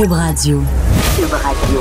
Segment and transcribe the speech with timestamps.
[0.00, 0.62] Cube Radio.
[1.14, 1.80] Cube Radio.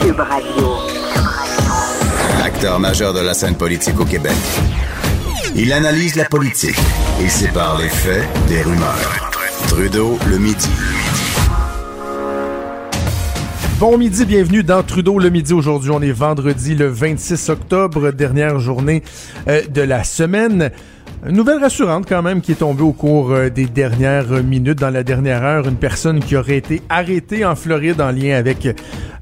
[0.00, 0.76] Cube Radio.
[2.44, 4.36] Acteur majeur de la scène politique au Québec.
[5.56, 6.78] Il analyse la politique
[7.20, 9.32] et sépare les faits des rumeurs.
[9.66, 10.68] Trudeau le midi.
[13.80, 15.52] Bon midi, bienvenue dans Trudeau le midi.
[15.52, 19.02] Aujourd'hui, on est vendredi le 26 octobre, dernière journée
[19.48, 20.70] euh, de la semaine.
[21.26, 24.90] Une nouvelle rassurante quand même qui est tombée au cours euh, des dernières minutes, dans
[24.90, 28.68] la dernière heure, une personne qui aurait été arrêtée en Floride en lien avec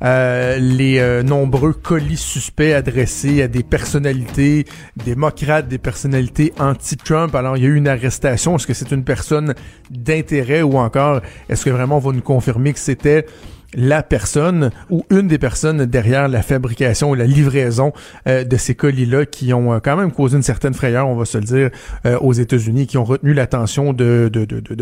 [0.02, 4.66] euh, les euh, nombreux colis suspects adressés à des personnalités
[5.04, 7.34] démocrates, des personnalités anti-Trump.
[7.34, 8.56] Alors il y a eu une arrestation.
[8.56, 9.54] Est-ce que c'est une personne
[9.90, 13.24] d'intérêt ou encore est-ce que vraiment on va nous confirmer que c'était
[13.74, 17.92] la personne ou une des personnes derrière la fabrication ou la livraison
[18.26, 21.24] euh, de ces colis-là qui ont euh, quand même causé une certaine frayeur, on va
[21.24, 21.70] se le dire,
[22.06, 24.30] euh, aux États-Unis, qui ont retenu l'attention de,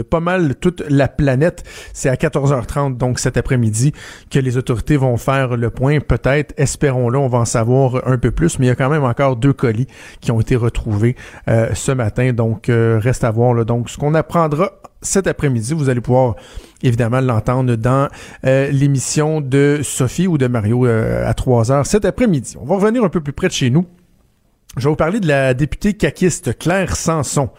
[0.08, 1.64] pas mal toute la planète.
[1.92, 3.92] C'est à 14h30, donc cet après-midi,
[4.30, 6.00] que les autorités vont faire le point.
[6.00, 9.04] Peut-être, espérons-le, on va en savoir un peu plus, mais il y a quand même
[9.04, 9.86] encore deux colis
[10.20, 12.32] qui ont été retrouvés ce matin.
[12.32, 13.54] Donc, reste à voir.
[13.54, 14.72] Là, donc, ce qu'on apprendra
[15.04, 15.74] cet après-midi.
[15.74, 16.36] Vous allez pouvoir
[16.82, 18.08] évidemment l'entendre dans
[18.44, 22.56] euh, l'émission de Sophie ou de Mario euh, à 3 heures cet après-midi.
[22.60, 23.86] On va revenir un peu plus près de chez nous.
[24.76, 27.50] Je vais vous parler de la députée caquiste Claire Sanson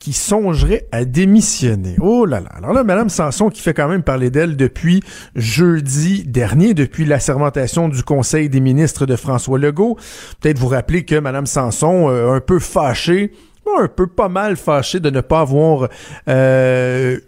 [0.00, 1.94] qui songerait à démissionner.
[2.00, 2.48] Oh là là.
[2.56, 5.02] Alors là, Madame Sanson qui fait quand même parler d'elle depuis
[5.36, 9.98] jeudi dernier, depuis l'assermentation du Conseil des ministres de François Legault.
[10.40, 13.32] Peut-être vous rappeler que Madame Sanson, euh, un peu fâchée,
[13.78, 15.88] un peu pas mal fâché de ne pas avoir
[16.28, 17.18] euh,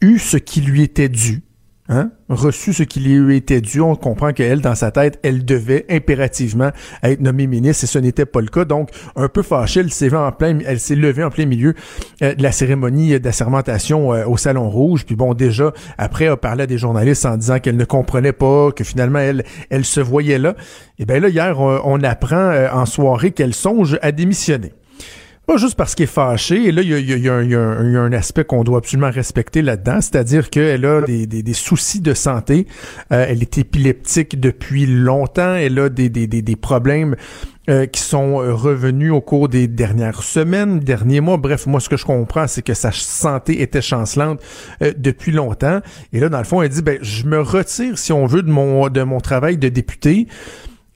[0.00, 1.42] eu ce qui lui était dû.
[1.92, 2.12] Hein?
[2.28, 3.80] reçu ce qui lui était dû.
[3.80, 6.70] On comprend qu'elle, dans sa tête, elle devait impérativement
[7.02, 8.64] être nommée ministre et ce n'était pas le cas.
[8.64, 10.08] Donc, un peu fâchée, elle s'est
[10.94, 11.74] levée en plein milieu
[12.22, 15.04] euh, de la cérémonie d'assermentation euh, au Salon Rouge.
[15.04, 18.70] Puis bon, déjà, après, elle parlé à des journalistes en disant qu'elle ne comprenait pas,
[18.70, 20.54] que finalement, elle, se voyait là.
[21.00, 24.72] Et bien là, hier, on apprend en soirée qu'elle songe à démissionner.
[25.50, 28.78] Pas juste parce qu'elle est fâchée, et là, il y a, un aspect qu'on doit
[28.78, 32.68] absolument respecter là-dedans, c'est-à-dire qu'elle a des, soucis de santé,
[33.10, 37.16] euh, elle est épileptique depuis longtemps, elle a des, problèmes
[37.68, 41.36] euh, qui sont revenus au cours des dernières semaines, derniers mois.
[41.36, 44.40] Bref, moi, ce que je comprends, c'est que sa santé était chancelante
[44.84, 45.80] euh, depuis longtemps.
[46.12, 48.52] Et là, dans le fond, elle dit, ben, je me retire, si on veut, de
[48.52, 50.28] mon, de mon travail de député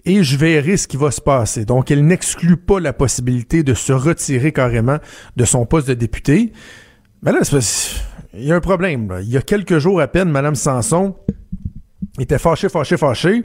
[0.06, 1.64] et je verrai ce qui va se passer.
[1.64, 4.98] Donc, elle n'exclut pas la possibilité de se retirer carrément
[5.36, 6.52] de son poste de député.
[7.22, 7.40] Mais là,
[8.34, 9.18] il y a un problème.
[9.22, 11.14] Il y a quelques jours à peine, Mme Sanson
[12.18, 13.42] était fâchée, fâchée, fâchée,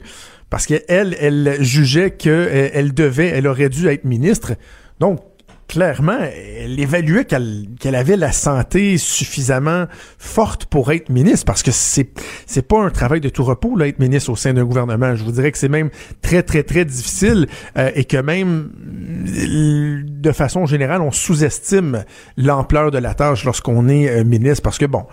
[0.48, 4.52] parce qu'elle, elle jugeait qu'elle devait, elle aurait dû être ministre.
[5.00, 5.20] Donc,
[5.70, 9.86] clairement, elle évaluait qu'elle avait la santé suffisamment
[10.18, 12.08] forte pour être ministre, parce que c'est
[12.44, 15.14] c'est pas un travail de tout repos là, être ministre au sein d'un gouvernement.
[15.14, 15.90] Je vous dirais que c'est même
[16.22, 17.46] très très très difficile
[17.78, 22.04] euh, et que même de façon générale, on sous-estime
[22.36, 25.04] l'ampleur de la tâche lorsqu'on est euh, ministre, parce que bon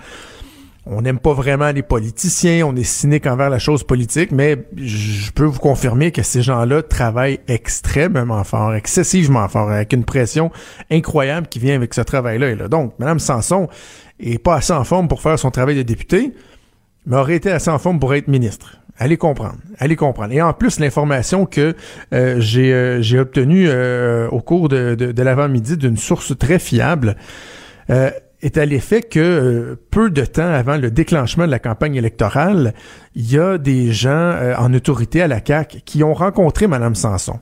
[0.90, 5.32] on n'aime pas vraiment les politiciens, on est cynique envers la chose politique, mais je
[5.32, 10.52] peux vous confirmer que ces gens-là travaillent extrêmement fort, excessivement fort, avec une pression
[10.90, 12.56] incroyable qui vient avec ce travail-là.
[12.56, 12.68] Là.
[12.68, 13.68] Donc, Mme Sanson
[14.20, 16.34] est pas assez en forme pour faire son travail de député,
[17.06, 18.78] mais aurait été assez en forme pour être ministre.
[19.00, 20.34] Allez comprendre, allez comprendre.
[20.34, 21.76] Et en plus, l'information que
[22.14, 27.16] euh, j'ai euh, obtenue euh, au cours de, de, de l'avant-midi d'une source très fiable,
[28.42, 32.74] est à l'effet que euh, peu de temps avant le déclenchement de la campagne électorale,
[33.16, 36.96] il y a des gens euh, en autorité à la CAC qui ont rencontré Mme
[36.96, 37.40] Sanson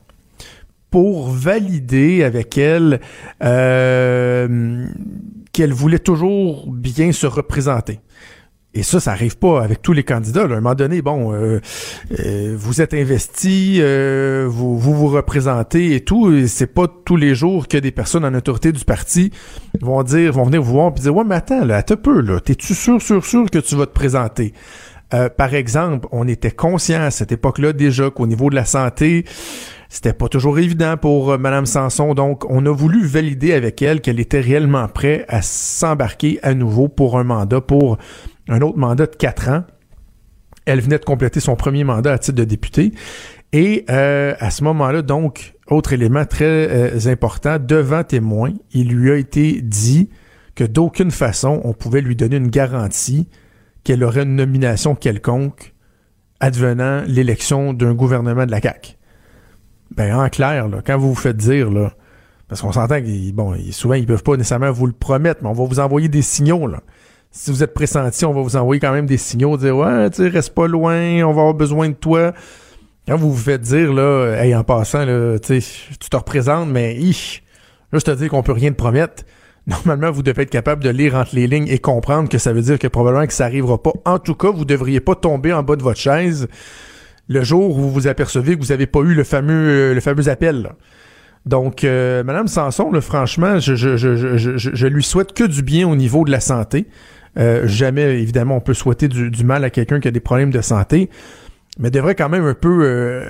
[0.91, 3.01] pour valider avec elle
[3.44, 4.88] euh,
[5.51, 8.00] qu'elle voulait toujours bien se représenter.
[8.78, 10.41] Et ça, ça arrive pas avec tous les candidats.
[10.41, 11.62] À un moment donné, bon, euh,
[12.19, 16.34] euh, vous êtes investi, euh, vous, vous, vous représentez et tout.
[16.34, 19.31] Et c'est pas tous les jours que des personnes en autorité du parti
[19.80, 22.42] vont dire, vont venir vous voir et dire, ouais, mais attends, là, t'es peu, là,
[22.42, 24.54] t'es-tu sûr, sûr, sûr que tu vas te présenter?
[25.38, 29.24] par exemple, on était conscient à cette époque-là déjà qu'au niveau de la santé,
[29.88, 34.19] c'était pas toujours évident pour Madame Sanson, donc on a voulu valider avec elle qu'elle
[34.19, 37.98] était réellement prête à s'embarquer à nouveau pour un mandat pour
[38.47, 39.63] un autre mandat de quatre ans.
[40.65, 42.92] Elle venait de compléter son premier mandat à titre de député.
[43.53, 49.12] Et euh, à ce moment-là, donc, autre élément très euh, important, devant témoin, il lui
[49.12, 50.09] a été dit
[50.56, 53.30] que d'aucune façon on pouvait lui donner une garantie
[53.83, 55.74] qu'elle aurait une nomination quelconque
[56.39, 58.94] advenant l'élection d'un gouvernement de la CAQ.
[59.95, 61.94] Ben, en clair, quand vous vous faites dire, là,
[62.48, 65.53] parce qu'on s'entend qu'ils, bon, souvent, ils peuvent pas nécessairement vous le promettre, mais on
[65.53, 66.81] va vous envoyer des signaux, là
[67.36, 70.26] si vous êtes pressenti, on va vous envoyer quand même des signaux, dire ouais, tu
[70.30, 72.34] reste pas loin, on va avoir besoin de toi.
[73.06, 77.44] Quand vous vous faites dire là, hey, en passant là, tu te représentes, mais ich,
[77.92, 79.24] juste te dire qu'on peut rien te promettre.
[79.68, 82.62] Normalement, vous devez être capable de lire entre les lignes et comprendre que ça veut
[82.62, 83.92] dire que probablement que ça arrivera pas.
[84.06, 86.48] En tout cas, vous devriez pas tomber en bas de votre chaise
[87.28, 90.30] le jour où vous vous apercevez que vous n'avez pas eu le fameux le fameux
[90.30, 90.70] appel.
[91.46, 95.64] Donc, euh, Madame Sanson, là, franchement, je, je, je, je, je lui souhaite que du
[95.64, 96.88] bien au niveau de la santé.
[97.38, 100.62] Euh, jamais, évidemment, on peut souhaiter du, mal à quelqu'un qui a des problèmes de
[100.62, 101.10] santé,
[101.78, 103.26] mais devrait quand même un peu euh,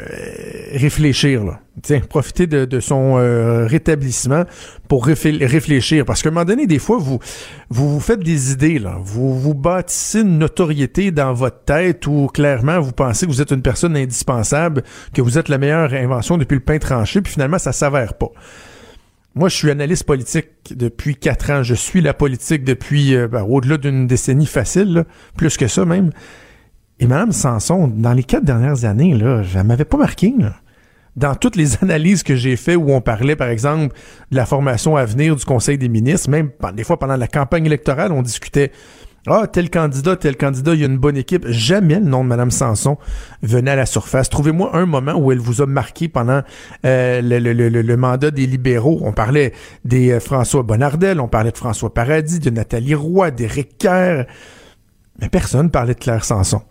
[0.74, 1.44] réfléchir.
[1.44, 1.60] Là.
[1.81, 4.44] Tiens, profiter de, son euh, rétablissement
[4.88, 6.06] pour réfléchir.
[6.06, 7.19] Parce qu'à un moment donné, des fois, vous,
[7.69, 8.78] vous vous faites des idées.
[8.78, 8.98] Là.
[9.02, 13.52] Vous vous bâtissez une notoriété dans votre tête où clairement vous pensez que vous êtes
[13.52, 17.57] une personne indispensable, que vous êtes la meilleure invention depuis le pain tranché, puis finalement,
[17.57, 18.30] ça s'avère pas.
[19.37, 21.61] Moi, je suis analyste politique depuis quatre ans.
[21.61, 25.03] Je suis la politique depuis euh, ben, au-delà d'une décennie facile,
[25.35, 26.11] plus que ça même.
[27.01, 30.33] Et Mme Sanson, dans les quatre dernières années, là, je m'avais pas marqué.
[31.17, 33.93] Dans toutes les analyses que j'ai faites où on parlait, par exemple,
[34.31, 37.65] de la formation à venir du Conseil des ministres, même des fois pendant la campagne
[37.65, 38.71] électorale, on discutait
[39.27, 41.48] ah, tel candidat, tel candidat, il y a une bonne équipe.
[41.48, 42.98] Jamais le nom de Mme Sanson
[43.42, 44.30] venait à la surface.
[44.30, 46.44] Trouvez-moi un moment où elle vous a marqué pendant
[46.86, 49.00] euh, le, mandat des libéraux.
[49.01, 53.80] On parlait des euh, François Bonnardel, on parlait de François Paradis, de Nathalie Roy, d'Éric
[53.80, 54.25] Kerr.
[55.19, 56.62] Mais personne parlait de Claire Sanson.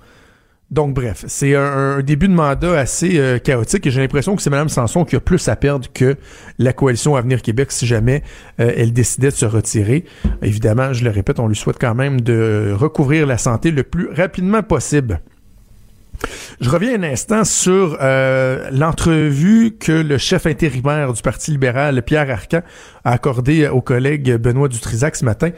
[0.71, 4.51] Donc bref, c'est un, début de mandat assez euh, chaotique et j'ai l'impression que c'est
[4.51, 6.17] Mme Sanson qui a plus à perdre que
[6.59, 8.23] la coalition Avenir Québec si jamais
[8.61, 10.05] euh, elle décidait de se retirer.
[10.43, 14.09] Évidemment, je le répète, on lui souhaite quand même de recouvrir la santé le plus
[14.09, 15.21] rapidement possible.
[16.61, 22.31] Je reviens un instant sur euh, l'entrevue que le chef intérimaire du Parti libéral, Pierre
[22.31, 22.63] Arcan,
[23.05, 25.51] a accordé au collègue Benoît Dutrisac ce matin.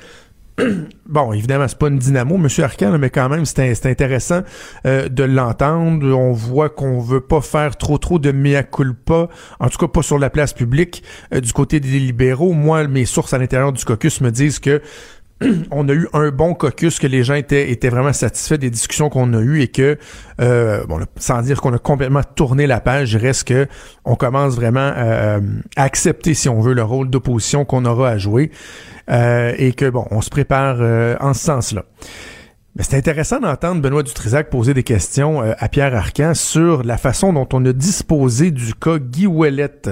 [1.07, 4.41] bon, évidemment, c'est pas une dynamo, Monsieur Arcan, mais quand même, c'est intéressant
[4.87, 6.15] euh, de l'entendre.
[6.17, 9.29] On voit qu'on veut pas faire trop trop de mea culpa,
[9.61, 11.03] en tout cas pas sur la place publique
[11.35, 12.53] euh, du côté des libéraux.
[12.53, 14.81] Moi, mes sources à l'intérieur du caucus me disent que
[15.71, 19.35] on a eu un bon caucus, que les gens étaient, vraiment satisfaits des discussions qu'on
[19.35, 19.99] a eues et que,
[20.41, 20.87] euh,
[21.19, 23.67] sans dire qu'on a complètement tourné la page, il reste que
[24.07, 25.39] on commence vraiment à
[25.77, 28.51] accepter, si on veut, le rôle d'opposition qu'on aura à jouer.
[29.09, 31.85] Euh, et que, bon, on se prépare euh, en ce sens-là.
[32.75, 36.99] Mais c'est intéressant d'entendre Benoît Dutrisac poser des questions euh, à Pierre Arcan sur la
[36.99, 39.91] façon dont on a disposé du cas Guy Ouellette,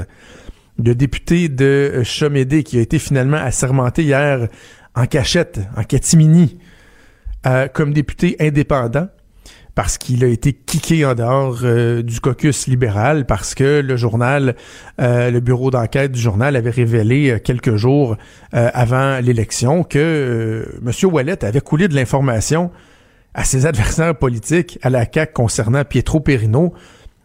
[0.82, 4.48] le député de Chomédé, qui a été finalement assermenté hier
[4.96, 6.58] en cachette, en catimini,
[7.74, 9.08] comme député indépendant
[9.74, 14.54] parce qu'il a été kické en dehors euh, du caucus libéral parce que le journal,
[15.00, 18.16] euh, le bureau d'enquête du journal avait révélé euh, quelques jours
[18.52, 20.92] avant l'élection que M.
[21.10, 22.70] Ouellet avait coulé de l'information
[23.34, 26.72] à ses adversaires politiques à la CAQ concernant Pietro Perino.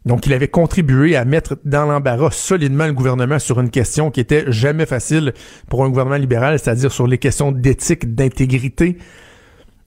[0.06, 4.22] Donc, il avait contribué à mettre dans l'embarras solidement le gouvernement sur une question qui
[4.22, 5.34] était jamais facile
[5.70, 8.98] pour un gouvernement libéral, c'est-à-dire sur les questions d'éthique, d'intégrité,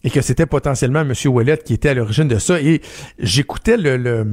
[0.05, 1.13] et que c'était potentiellement M.
[1.27, 2.61] Ouellet qui était à l'origine de ça.
[2.61, 2.81] Et
[3.19, 4.27] j'écoutais le,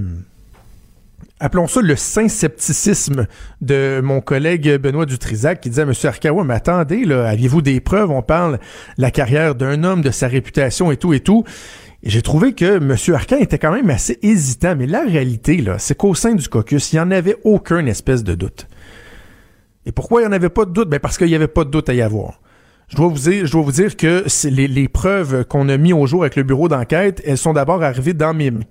[1.39, 3.27] appelons ça le saint scepticisme
[3.61, 5.93] de mon collègue Benoît Dutrisac qui disait à M.
[6.03, 8.11] Arcawa, mais attendez, aviez-vous des preuves?
[8.11, 8.53] On parle
[8.97, 11.43] de la carrière d'un homme, de sa réputation et tout et tout.
[12.01, 12.95] Et j'ai trouvé que M.
[13.13, 16.93] Arcan était quand même assez hésitant, mais la réalité, là, c'est qu'au sein du caucus,
[16.93, 18.67] il n'y en avait aucun espèce de doute.
[19.85, 20.89] Et pourquoi il n'y en avait pas de doute?
[20.89, 22.39] Ben parce qu'il n'y avait pas de doute à y avoir.
[22.89, 25.93] Je dois vous dire, je dois vous dire que les, les preuves qu'on a mis
[25.93, 28.65] au jour avec le bureau d'enquête, elles sont d'abord arrivées dans mes mains.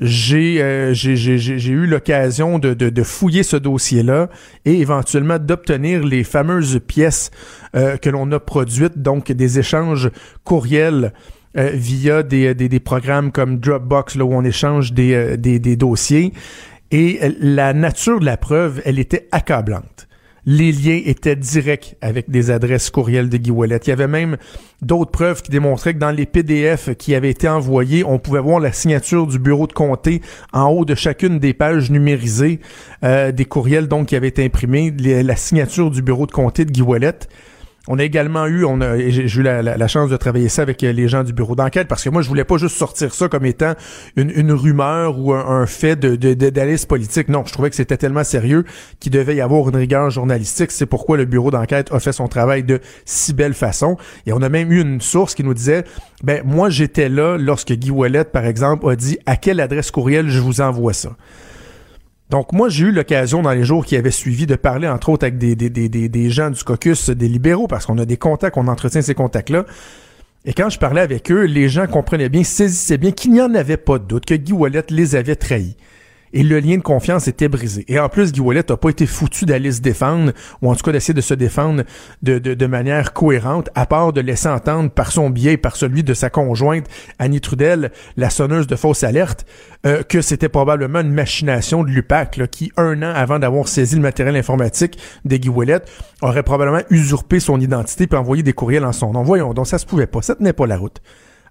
[0.00, 4.28] J'ai euh, eu l'occasion de, de, de, fouiller ce dossier-là
[4.64, 7.32] et éventuellement d'obtenir les fameuses pièces
[7.74, 10.10] euh, que l'on a produites, donc des échanges
[10.44, 11.12] courriels
[11.56, 15.58] euh, via des, des, des, programmes comme Dropbox, là où on échange des, euh, des,
[15.58, 16.32] des dossiers.
[16.90, 20.07] Et la nature de la preuve, elle était accablante
[20.50, 23.80] les liens étaient directs avec des adresses courriels de Guy Wallet.
[23.84, 24.38] Il y avait même
[24.80, 28.58] d'autres preuves qui démontraient que dans les PDF qui avaient été envoyés, on pouvait voir
[28.58, 30.22] la signature du bureau de comté
[30.54, 32.60] en haut de chacune des pages numérisées
[33.04, 36.70] euh, des courriels donc qui avaient été imprimés, la signature du bureau de comté de
[36.70, 37.18] Guy Wallet.
[37.90, 40.92] On a également eu, on a, j'ai eu la, chance de travailler ça avec euh,
[40.92, 43.46] les gens du bureau d'enquête parce que moi je voulais pas juste sortir ça comme
[43.46, 43.72] étant
[44.16, 47.30] une, rumeur ou un, fait de, de, politique.
[47.30, 48.64] Non, je trouvais que c'était tellement sérieux
[49.00, 50.70] qu'il devait y avoir une rigueur journalistique.
[50.70, 53.96] C'est pourquoi le bureau d'enquête a fait son travail de si belle façon.
[54.26, 55.84] Et on a même eu une source qui nous disait,
[56.22, 60.28] ben moi j'étais là lorsque Guy Ouellet, par exemple, a dit à quelle adresse courriel
[60.28, 61.16] je vous envoie ça?
[62.30, 65.24] Donc moi, j'ai eu l'occasion dans les jours qui avaient suivi de parler entre autres
[65.24, 68.56] avec des, des, des, des gens du caucus des libéraux parce qu'on a des contacts,
[68.56, 69.64] on entretient ces contacts-là.
[70.44, 73.54] Et quand je parlais avec eux, les gens comprenaient bien, saisissaient bien qu'il n'y en
[73.54, 75.76] avait pas de doute, que Guy Wallet les avait trahis
[76.32, 77.84] et le lien de confiance était brisé.
[77.88, 80.32] Et en plus, Guy Wallet n'a pas été foutu d'aller se défendre,
[80.62, 81.84] ou en tout cas d'essayer de se défendre
[82.22, 86.30] de, manière cohérente, à part de laisser entendre par son biais par celui de sa
[86.30, 86.86] conjointe,
[87.18, 89.46] Annie Trudel, la sonneuse de fausse alerte,
[89.86, 94.02] euh, que c'était probablement une machination de l'UPAC, qui, un an avant d'avoir saisi le
[94.02, 95.80] matériel informatique de Guy Wallet,
[96.20, 99.22] aurait probablement usurpé son identité puis envoyé des courriels en son nom.
[99.22, 101.00] Voyons, donc ça se pouvait pas, ça tenait pas la route.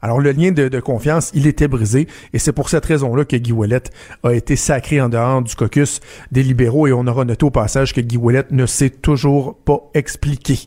[0.02, 3.52] Alors le lien de, confiance, il était brisé et c'est pour cette raison-là que Guy
[3.52, 3.84] Ouellet
[4.24, 6.00] a été sacré en dehors du caucus
[6.32, 9.90] des libéraux et on aura noté au passage que Guy Ouellet ne s'est toujours pas
[9.94, 10.60] expliqué.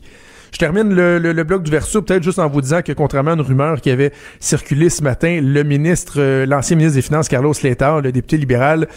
[0.51, 3.41] Je termine le, bloc du verso peut-être juste en vous disant que contrairement à une
[3.41, 8.01] rumeur qui avait circulé ce matin, le ministre, euh, l'ancien ministre des Finances, Carlos Letard,
[8.01, 8.87] le député libéral,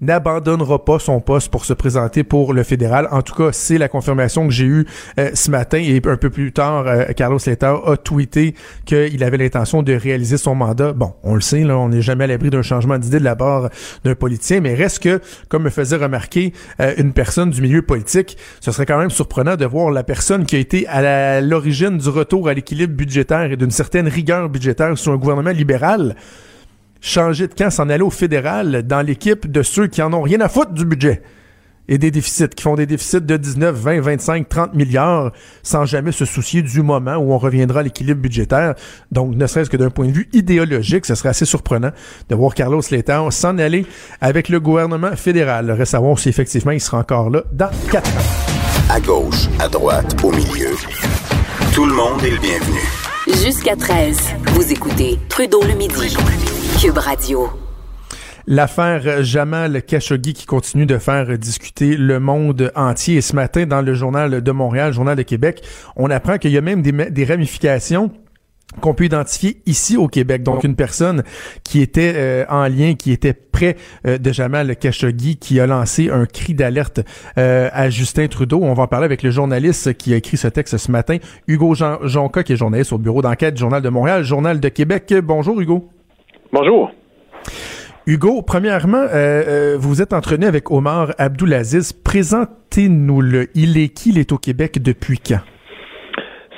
[0.00, 3.08] n'abandonnera pas son poste pour se présenter pour le fédéral.
[3.10, 4.86] En tout cas, c'est la confirmation que j'ai eue
[5.18, 8.54] euh, ce matin et un peu plus tard, euh, Carlos Letao a tweeté
[8.84, 10.92] qu'il avait l'intention de réaliser son mandat.
[10.92, 13.36] Bon, on le sait, là, on n'est jamais à l'abri d'un changement d'idée de la
[13.36, 13.68] part
[14.04, 18.36] d'un politicien, mais reste que, comme me faisait remarquer euh, une personne du milieu politique,
[18.60, 22.08] ce serait quand même surprenant de voir la personne qui a été à l'origine du
[22.08, 26.16] retour à l'équilibre budgétaire et d'une certaine rigueur budgétaire sur un gouvernement libéral
[27.00, 30.40] changer de camp, s'en aller au fédéral dans l'équipe de ceux qui en ont rien
[30.40, 31.22] à foutre du budget
[31.90, 36.12] et des déficits, qui font des déficits de 19, 20, 25, 30 milliards sans jamais
[36.12, 38.74] se soucier du moment où on reviendra à l'équilibre budgétaire.
[39.10, 41.90] Donc, ne serait-ce que d'un point de vue idéologique, ce serait assez surprenant
[42.28, 43.84] de voir Carlos Letao s'en aller
[44.20, 45.70] avec le gouvernement fédéral.
[45.70, 48.88] Reste à savoir si effectivement il sera encore là dans quatre ans.
[48.88, 50.70] À gauche, à droite, au milieu.
[51.74, 52.80] Tout le monde est le bienvenu.
[53.44, 54.18] Jusqu'à 13,
[54.54, 56.16] vous écoutez Trudeau le midi.
[58.46, 63.16] L'affaire Jamal Khashoggi qui continue de faire discuter le monde entier.
[63.16, 65.62] Et ce matin, dans le journal de Montréal, journal de Québec,
[65.94, 68.10] on apprend qu'il y a même des, ramifications
[68.80, 70.42] qu'on peut identifier ici au Québec.
[70.42, 71.22] Donc, une personne
[71.64, 76.08] qui était euh, en lien, qui était près euh, de Jamal Khashoggi, qui a lancé
[76.08, 77.00] un cri d'alerte
[77.36, 78.60] euh, à Justin Trudeau.
[78.62, 81.74] On va en parler avec le journaliste qui a écrit ce texte ce matin, Hugo
[81.74, 85.12] Jean Jonca, qui est journaliste au bureau d'enquête du Journal de Montréal, Journal de Québec.
[85.22, 85.90] Bonjour, Hugo.
[86.52, 86.90] Bonjour.
[88.06, 91.92] Hugo, premièrement, euh, euh, vous êtes entraîné avec Omar Abdulaziz.
[91.92, 93.50] Présentez-nous-le.
[93.54, 94.10] Il est qui?
[94.10, 95.38] Il est au Québec depuis quand?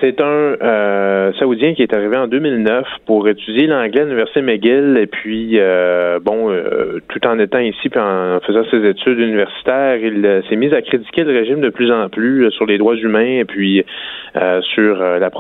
[0.03, 4.99] C'est un euh, Saoudien qui est arrivé en 2009 pour étudier l'anglais à l'Université McGill
[5.01, 9.99] et puis, euh, bon, euh, tout en étant ici puis en faisant ses études universitaires,
[9.99, 13.39] il s'est mis à critiquer le régime de plus en plus sur les droits humains
[13.39, 13.85] et puis
[14.75, 15.31] sur la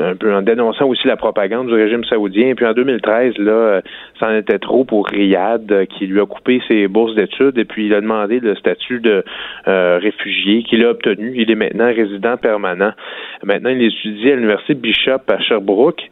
[0.00, 2.48] un peu en dénonçant aussi la propagande du régime saoudien.
[2.48, 3.80] Et puis en 2013, là,
[4.20, 7.86] ça en était trop pour Riyad qui lui a coupé ses bourses d'études et puis
[7.86, 9.24] il a demandé le statut de
[9.64, 11.32] réfugié qu'il a obtenu.
[11.36, 12.92] Il est maintenant résident permanent.
[13.46, 16.02] Maintenant, il étudie à l'Université Bishop à Sherbrooke.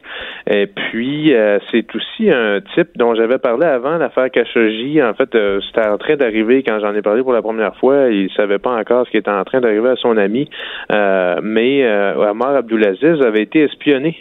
[0.48, 5.02] Et puis, euh, c'est aussi un type dont j'avais parlé avant, l'affaire Khashoggi.
[5.02, 8.08] En fait, euh, c'était en train d'arriver quand j'en ai parlé pour la première fois.
[8.08, 10.48] Il savait pas encore ce qui était en train d'arriver à son ami.
[10.92, 14.16] Euh, mais euh, Omar Abdulaziz avait été espionné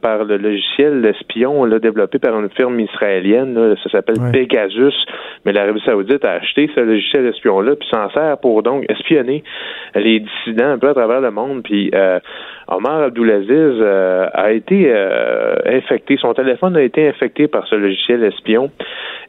[0.00, 3.76] par le logiciel espion là, développé par une firme israélienne.
[3.82, 4.94] ça s'appelle Pegasus.
[5.44, 9.42] Mais l'Arabie Saoudite a acheté ce logiciel espion-là, puis s'en sert pour donc espionner
[9.94, 11.62] les dissidents un peu à travers le monde.
[11.62, 11.90] Puis
[12.68, 18.22] Omar Abdulaziz euh, a été euh, infecté, son téléphone a été infecté par ce logiciel
[18.22, 18.70] espion.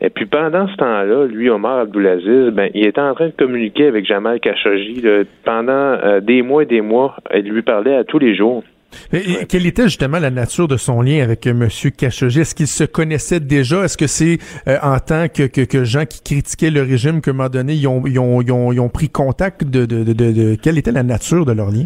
[0.02, 3.88] Et puis pendant ce temps-là, lui, Omar Abdulaziz, ben, il était en train de communiquer
[3.88, 5.04] avec Jamal Khashoggi
[5.46, 7.16] pendant euh, des mois et des mois.
[7.34, 8.62] Il lui parlait à tous les jours.
[9.48, 11.66] quelle était justement la nature de son lien avec M.
[11.98, 12.42] Khashoggi?
[12.42, 13.86] Est-ce qu'ils se connaissaient déjà?
[13.86, 14.38] Est-ce que c'est
[14.84, 19.08] en tant que, que, gens qui critiquaient le régime qu'à un donné, ils ont, pris
[19.08, 21.86] contact de, Quelle était la nature de leur lien?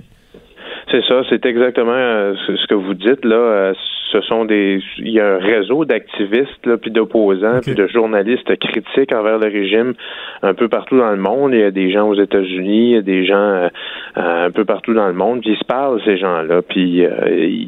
[0.94, 3.74] C'est ça, c'est exactement euh, ce que vous dites là.
[4.14, 7.88] Euh, ce sont des, il y a un réseau d'activistes là, puis d'opposants, puis de
[7.88, 9.94] journalistes critiques envers le régime
[10.42, 11.54] un peu partout dans le monde.
[11.54, 13.70] Il y a des gens aux États-Unis, il y a des gens euh,
[14.16, 15.42] un peu partout dans le monde.
[15.42, 17.06] Puis ils se parlent ces gens-là, puis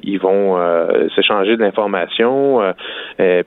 [0.04, 0.58] ils vont
[1.16, 2.62] s'échanger de l'information.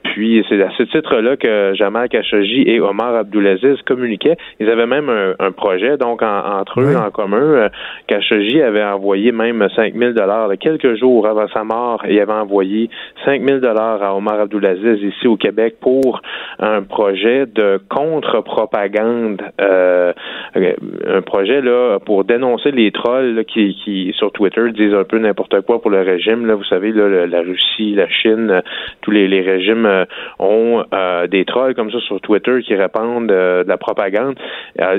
[0.03, 4.37] puis c'est à ce titre-là que Jamal Khashoggi et Omar Abdulaziz communiquaient.
[4.61, 7.69] Ils avaient même un, projet donc entre eux en commun.
[8.07, 12.03] Khashoggi avait envoyé même 5 000 dollars quelques jours avant sa mort.
[12.09, 16.21] Il avait envoyé remis 5 000 dollars à Omar Abdulaziz ici au Québec pour
[16.59, 20.13] un projet de contre-propagande, euh,
[20.55, 25.61] un projet là pour dénoncer les trolls qui, qui sur Twitter disent un peu n'importe
[25.63, 26.47] quoi pour le régime.
[26.47, 28.63] Là, vous savez, là, la Russie, la Chine,
[29.03, 30.05] tous les, régimes euh,
[30.39, 34.37] ont euh, des trolls comme ça sur Twitter qui répandent de la propagande.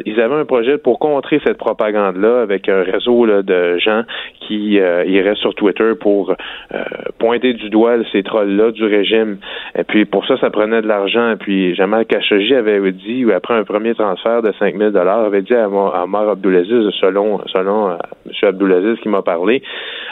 [0.06, 4.04] ils avaient un projet pour contrer cette propagande-là avec un réseau là, de gens
[4.40, 6.36] qui iraient sur Twitter pour
[7.18, 9.38] pointer du doigt ces trolls-là du régime.
[9.78, 11.32] Et puis pour ça, ça prenait de l'argent.
[11.32, 15.54] Et puis Jamal Khashoggi avait dit, après un premier transfert de 5 000 avait dit
[15.54, 18.50] à, à Omar Abdulaziz, selon, selon euh, M.
[18.50, 19.62] Abdulaziz qui m'a parlé,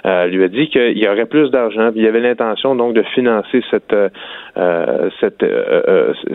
[0.05, 1.91] euh, lui a dit qu'il y aurait plus d'argent.
[1.95, 5.45] Il y avait l'intention donc de financer cette euh, cette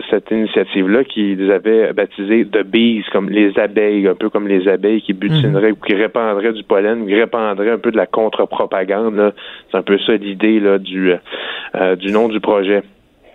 [0.09, 5.01] cette initiative-là qu'ils avaient baptisée The Bees, comme les abeilles, un peu comme les abeilles
[5.01, 9.33] qui butineraient ou qui répandraient du pollen, qui répandraient un peu de la contre-propagande.
[9.71, 12.83] C'est un peu ça l'idée du nom du projet.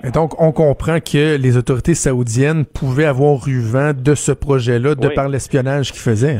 [0.04, 4.94] Et donc, on comprend que les autorités saoudiennes pouvaient avoir eu vent de ce projet-là
[4.94, 6.38] de par l'espionnage qu'ils faisaient.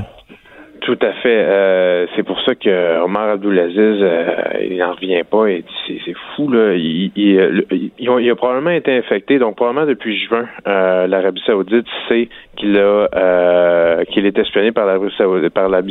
[0.88, 1.44] Tout à fait.
[1.44, 4.26] Euh, c'est pour ça que Omar Abdulaziz, euh,
[4.70, 5.46] il n'en revient pas.
[5.46, 6.72] Et c'est, fou là.
[6.74, 9.38] Il, il, a probablement été infecté.
[9.38, 14.86] Donc probablement depuis juin, euh, l'Arabie Saoudite sait qu'il a euh, qu'il est espionné par
[14.86, 15.52] la Russie Saoudite.
[15.52, 15.82] Par la,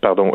[0.00, 0.32] pardon.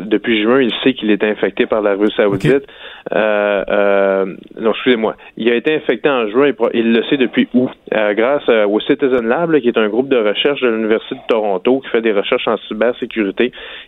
[0.00, 2.66] depuis juin, il sait qu'il est infecté par la Russie Saoudite.
[3.10, 5.16] Non, excusez-moi.
[5.36, 6.52] Il a été infecté en juin.
[6.74, 10.60] Il le sait depuis août, grâce au Citizen Lab, qui est un groupe de recherche
[10.60, 13.32] de l'université de Toronto qui fait des recherches en cybersécurité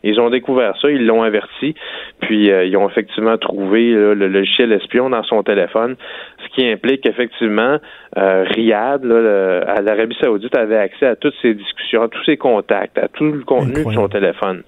[0.02, 1.74] ils ont découvert ça, ils l'ont averti,
[2.20, 5.96] puis euh, ils ont effectivement trouvé le logiciel espion dans son téléphone,
[6.42, 7.78] ce qui implique effectivement
[8.16, 13.08] euh, Riyad, l'Arabie Saoudite, avait accès à toutes ces discussions, à tous ses contacts, à
[13.08, 14.62] tout le contenu de son téléphone.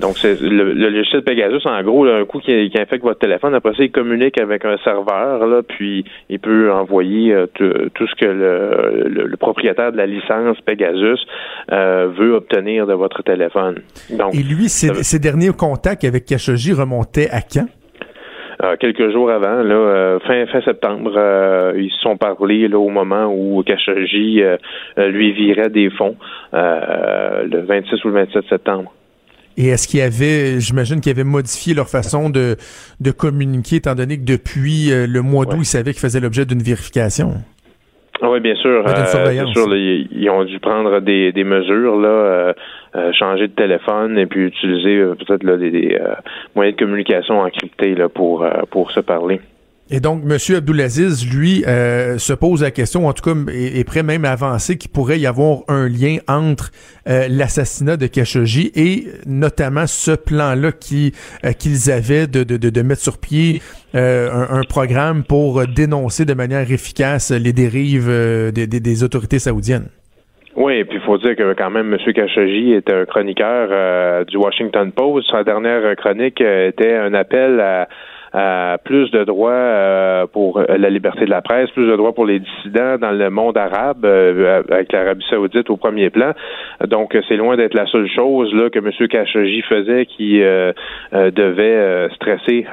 [0.00, 3.82] Donc, c'est le, logiciel Pegasus, en gros, un coup qui, infecte votre téléphone, après ça,
[3.82, 9.36] il communique avec un serveur, là, puis il peut envoyer euh, tout ce que le,
[9.36, 11.18] propriétaire de la licence Pegasus
[11.72, 13.80] euh, veut obtenir de votre téléphone.
[14.10, 17.66] Donc, Et lui, ses, derniers contacts avec Khashoggi remontaient à quand?
[18.62, 21.12] Euh, quelques jours avant, là, fin fin septembre,
[21.76, 24.42] ils se sont parlé là, au moment où Khashoggi
[24.96, 26.16] lui virait des fonds,
[26.52, 28.92] le 26 ou le 27 septembre.
[29.56, 32.56] Et est-ce qu'il y avait, j'imagine qu'ils avaient modifié leur façon de,
[33.00, 36.44] de communiquer, étant donné que depuis euh, le mois d'août, ils savaient qu'ils faisaient l'objet
[36.44, 37.34] d'une vérification?
[38.20, 38.86] Ah oui, bien sûr.
[38.86, 44.18] Euh, bien sûr, ils, ont dû prendre des, des mesures, là, euh, changer de téléphone
[44.18, 45.98] et puis utiliser peut-être des,
[46.54, 49.40] moyens de communication encryptés là, pour, pour se parler.
[49.88, 50.36] Et donc, M.
[50.56, 54.76] Abdulaziz, lui, euh, se pose la question, en tout cas, est, prêt même à avancer
[54.78, 56.72] qu'il pourrait y avoir un lien entre
[57.08, 63.00] euh, l'assassinat de Khashoggi et notamment ce plan-là euh, qu'ils avaient de, de, de, mettre
[63.00, 63.62] sur pied
[63.94, 68.10] un, un, programme pour dénoncer de manière efficace les dérives
[68.52, 69.86] des, des, autorités saoudiennes.
[70.56, 72.12] Oui, et puis il faut dire que quand même, M.
[72.12, 75.30] Khashoggi était un chroniqueur du Washington Post.
[75.30, 77.88] Sa dernière chronique était un appel à
[78.84, 82.40] plus de droits euh, pour la liberté de la presse, plus de droits pour les
[82.40, 86.32] dissidents dans le monde arabe, euh, avec l'Arabie saoudite au premier plan.
[86.86, 88.90] Donc, c'est loin d'être la seule chose là que M.
[89.08, 90.72] Khashoggi faisait qui euh,
[91.12, 92.66] devait stresser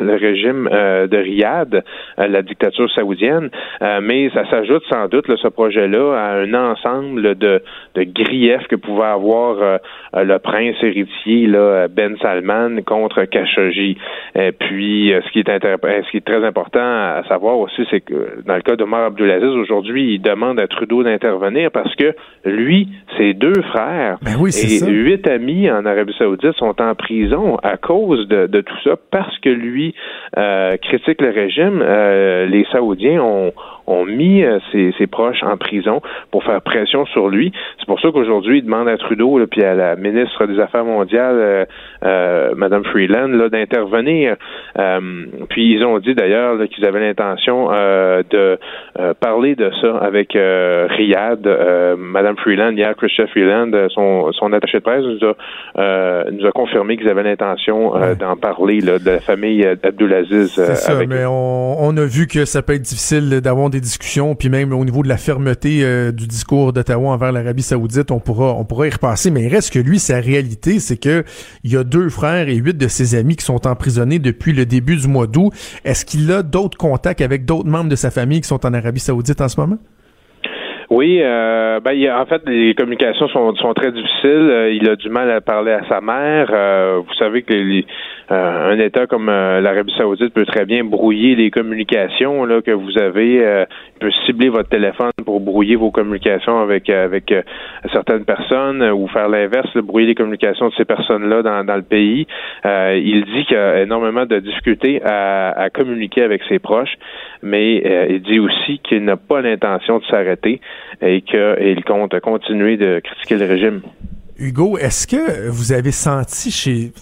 [0.00, 1.84] le régime de Riyad,
[2.16, 3.50] la dictature saoudienne.
[4.02, 7.62] mais ça s'ajoute sans doute, là, ce projet-là, à un ensemble de,
[7.94, 9.80] de griefs que pouvait avoir
[10.14, 13.96] le prince héritier là, Ben Salman contre Khashoggi.
[14.34, 17.82] Et puis, euh, ce qui est euh, ce qui est très important à savoir aussi,
[17.90, 22.14] c'est que dans le cas d'Omar Abdulaziz, aujourd'hui, il demande à Trudeau d'intervenir parce que
[22.44, 27.76] lui, ses deux frères ben et huit amis en Arabie Saoudite sont en prison à
[27.76, 29.94] cause de, tout ça parce que lui
[30.36, 31.82] euh, critique le régime.
[32.50, 33.52] les Saoudiens ont
[33.88, 37.52] ont mis euh, ses, proches en prison pour faire pression sur lui.
[37.78, 41.36] C'est pour ça qu'aujourd'hui, il demande à Trudeau puis à la ministre des Affaires mondiales,
[41.38, 41.64] euh,
[42.04, 44.36] euh Mme Freeland, d'intervenir.
[44.78, 45.00] Euh,
[45.48, 48.58] puis ils ont dit d'ailleurs qu'ils avaient l'intention de
[49.20, 51.46] parler de ça avec Riyad.
[51.98, 56.96] Mme Freeland, hier, Christian Freeland, son, son attaché de presse, nous a, nous a confirmé
[56.96, 60.52] qu'ils avaient l'intention d'en parler là, de la famille Abdulaziz.
[60.52, 63.77] C'est ça, mais on, on, a vu que ça peut être difficile d'avoir des
[64.38, 68.20] puis même au niveau de la fermeté euh, du discours d'Ottawa envers l'Arabie Saoudite, on
[68.20, 69.30] pourra, on pourra y repasser.
[69.30, 71.24] Mais il reste que lui, sa réalité, c'est que
[71.64, 74.66] il y a deux frères et huit de ses amis qui sont emprisonnés depuis le
[74.66, 75.52] début du mois d'août.
[75.84, 79.00] Est-ce qu'il a d'autres contacts avec d'autres membres de sa famille qui sont en Arabie
[79.00, 79.78] Saoudite en ce moment?
[80.90, 84.30] Oui, euh, ben, en fait, les communications sont, sont très difficiles.
[84.30, 86.48] Euh, il a du mal à parler à sa mère.
[86.50, 87.84] Euh, vous savez que les,
[88.30, 92.96] euh, un État comme l'Arabie Saoudite peut très bien brouiller les communications là que vous
[92.96, 93.34] avez.
[93.34, 97.34] il peut cibler votre téléphone pour brouiller vos communications avec avec
[97.92, 102.26] certaines personnes ou faire l'inverse, brouiller les communications de ces personnes-là dans, dans le pays.
[102.64, 106.96] il dit qu'il a énormément de difficultés à, à communiquer avec ses proches,
[107.42, 107.76] mais
[108.10, 110.60] il dit aussi qu'il n'a pas l'intention de s'arrêter
[111.00, 113.82] et qu'il compte continuer de critiquer le régime.
[114.40, 116.92] Hugo, est-ce que vous avez senti chez...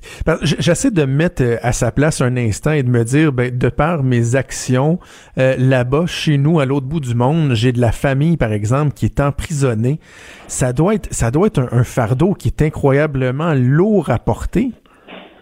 [0.42, 3.56] J'essaie de me mettre euh, à sa place un instant et de me dire, ben,
[3.56, 4.98] de par mes actions,
[5.36, 8.94] euh, là-bas, chez nous, à l'autre bout du monde, j'ai de la famille, par exemple,
[8.94, 9.98] qui est emprisonnée.
[10.46, 14.70] Ça doit être, ça doit être un, fardeau qui est incroyablement lourd à porter.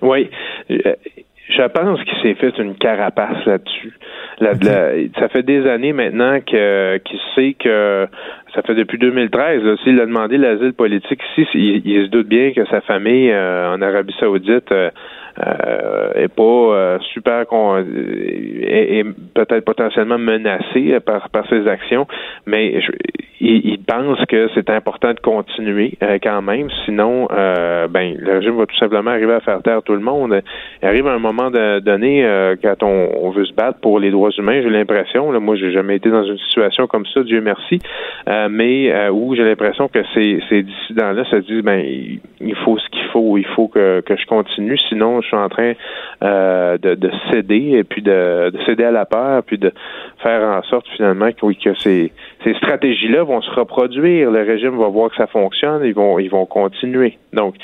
[0.02, 0.28] Oui.
[1.48, 3.92] Je pense qu'il s'est fait une carapace là-dessus.
[4.40, 8.09] ça fait des années maintenant que qu'il sait que
[8.54, 9.62] ça fait depuis 2013.
[9.83, 11.46] S'il a demandé l'asile politique ici,
[11.85, 14.90] il, se doute bien que sa famille euh, en Arabie Saoudite euh,
[15.36, 22.06] est pas euh, super con, est, peut-être potentiellement menacé par par ses actions,
[22.46, 22.80] mais
[23.40, 27.26] il, il, pense que c'est important de continuer euh, quand même, sinon
[27.90, 30.40] ben le régime va tout simplement arriver à faire taire tout le monde.
[30.82, 32.24] Il arrive à un moment donné
[32.62, 35.72] quand on, on, veut se battre pour les droits humains, j'ai l'impression, là, moi j'ai
[35.72, 37.80] jamais été dans une situation comme ça, Dieu merci,
[38.50, 41.84] mais où j'ai l'impression que ces, ces dissidents-là se disent ben
[42.40, 45.48] il faut ce qu'il faut, il faut que, que je continue, sinon je suis en
[45.48, 45.72] train
[46.22, 49.72] euh, de, céder et puis de, céder à la peur, puis de
[50.22, 52.12] faire en sorte finalement que, oui, que ces,
[52.44, 54.30] ces stratégies-là vont se reproduire.
[54.30, 57.18] Le régime va voir que ça fonctionne, ils vont ils vont continuer.
[57.32, 57.56] Donc,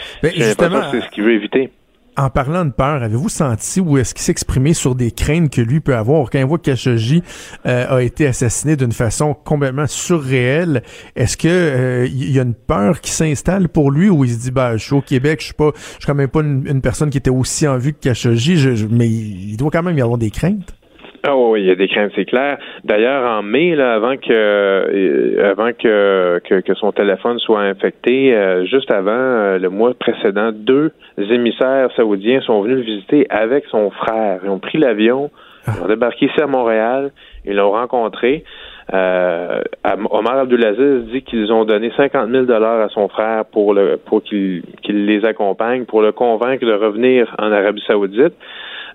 [0.90, 1.70] c'est ce qu'il veut éviter
[2.16, 5.81] en parlant de peur, avez-vous senti ou est-ce qu'il exprimé sur des craintes que lui
[5.81, 6.31] peut avoir?
[6.31, 7.23] Quand il voit que Khashoggi
[7.66, 10.83] euh, a été assassiné d'une façon complètement surréelle?
[11.16, 14.51] Est-ce que euh, y a une peur qui s'installe pour lui ou il se dit
[14.51, 17.11] bah je suis au Québec, je suis pas, je suis quand même pas une, personne
[17.11, 20.31] qui était aussi en vue que Khashoggi, mais il doit quand même y avoir des
[20.31, 20.80] craintes?
[21.22, 22.56] Ah oui, il y a des craintes, c'est clair.
[22.85, 28.64] D'ailleurs, en mai, là, avant que euh, avant que, que, son téléphone soit infecté, euh,
[28.64, 33.90] juste avant euh, le mois précédent, deux émissaires saoudiens sont venus le visiter avec son
[33.90, 34.40] frère.
[34.44, 35.30] Ils ont pris l'avion,
[35.68, 37.11] ils ont débarqué ici à Montréal,
[37.44, 38.44] ils l'ont rencontré.
[38.90, 44.22] Omar Abdulaziz dit qu'ils ont donné 50 000 dollars à son frère pour le pour
[44.22, 48.35] qu'il qu'il les accompagne, pour le convaincre de revenir en Arabie Saoudite.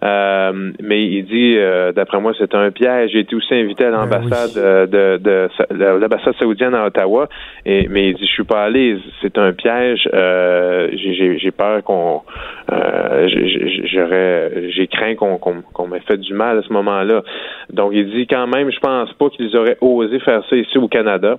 [0.03, 3.11] Euh, mais il dit, euh, d'après moi, c'est un piège.
[3.11, 7.27] J'ai été aussi invité à ben l'ambassade de, de, l'ambassade saoudienne à Ottawa,
[7.65, 8.97] et, mais il dit, je suis pas allé.
[9.21, 10.07] C'est un piège.
[10.13, 12.21] Euh, j'ai peur qu'on,
[12.69, 17.23] j'aurais, j'ai craint qu'on qu'on m'ait fait du mal à ce moment-là.
[17.71, 20.87] Donc il dit quand même, je pense pas qu'ils auraient osé faire ça ici au
[20.87, 21.37] Canada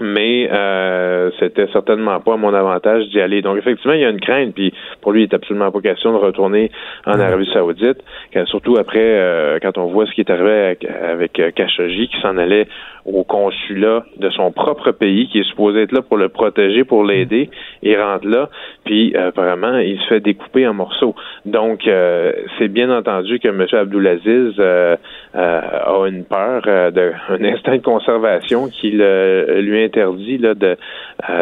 [0.00, 3.42] mais euh, c'était certainement pas à mon avantage d'y aller.
[3.42, 6.12] Donc effectivement, il y a une crainte, puis pour lui, il est absolument pas question
[6.12, 6.70] de retourner
[7.06, 8.02] en Arabie Saoudite,
[8.46, 12.20] surtout après euh, quand on voit ce qui est arrivé avec, avec euh, Khashoggi, qui
[12.20, 12.66] s'en allait
[13.06, 17.04] au consulat de son propre pays, qui est supposé être là pour le protéger, pour
[17.04, 17.50] l'aider.
[17.82, 18.50] Il rentre là,
[18.84, 21.14] puis euh, vraiment, il se fait découper en morceaux.
[21.44, 23.64] Donc, euh, c'est bien entendu que M.
[23.72, 24.96] Abdulaziz euh,
[25.34, 30.76] a une peur, de, un instinct de conservation qui lui interdit là, de,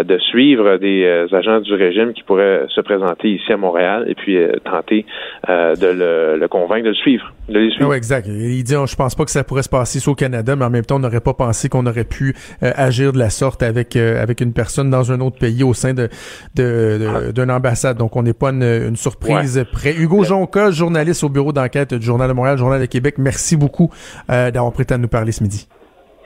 [0.02, 4.38] de suivre des agents du régime qui pourraient se présenter ici à Montréal et puis
[4.64, 5.06] tenter
[5.48, 7.32] de le, convaincre de le suivre.
[7.48, 7.90] De les suivre.
[7.90, 8.26] Oui, exact.
[8.26, 10.70] Il dit, oh, je pense pas que ça pourrait se passer au Canada, mais en
[10.70, 13.96] même temps, on n'aurait pas pensé qu'on aurait pu euh, agir de la sorte avec
[13.96, 16.08] euh, avec une personne dans un autre pays au sein de
[16.54, 17.96] d'une ambassade.
[17.96, 19.94] Donc on n'est pas une, surprise près.
[19.94, 23.16] Hugo Jonca, journaliste au bureau d'enquête du Journal de Montréal, Journal de Québec.
[23.18, 23.90] Merci beaucoup
[24.30, 25.66] euh, d'avoir prêté à nous parler ce midi.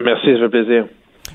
[0.00, 0.86] Merci, ça fait plaisir.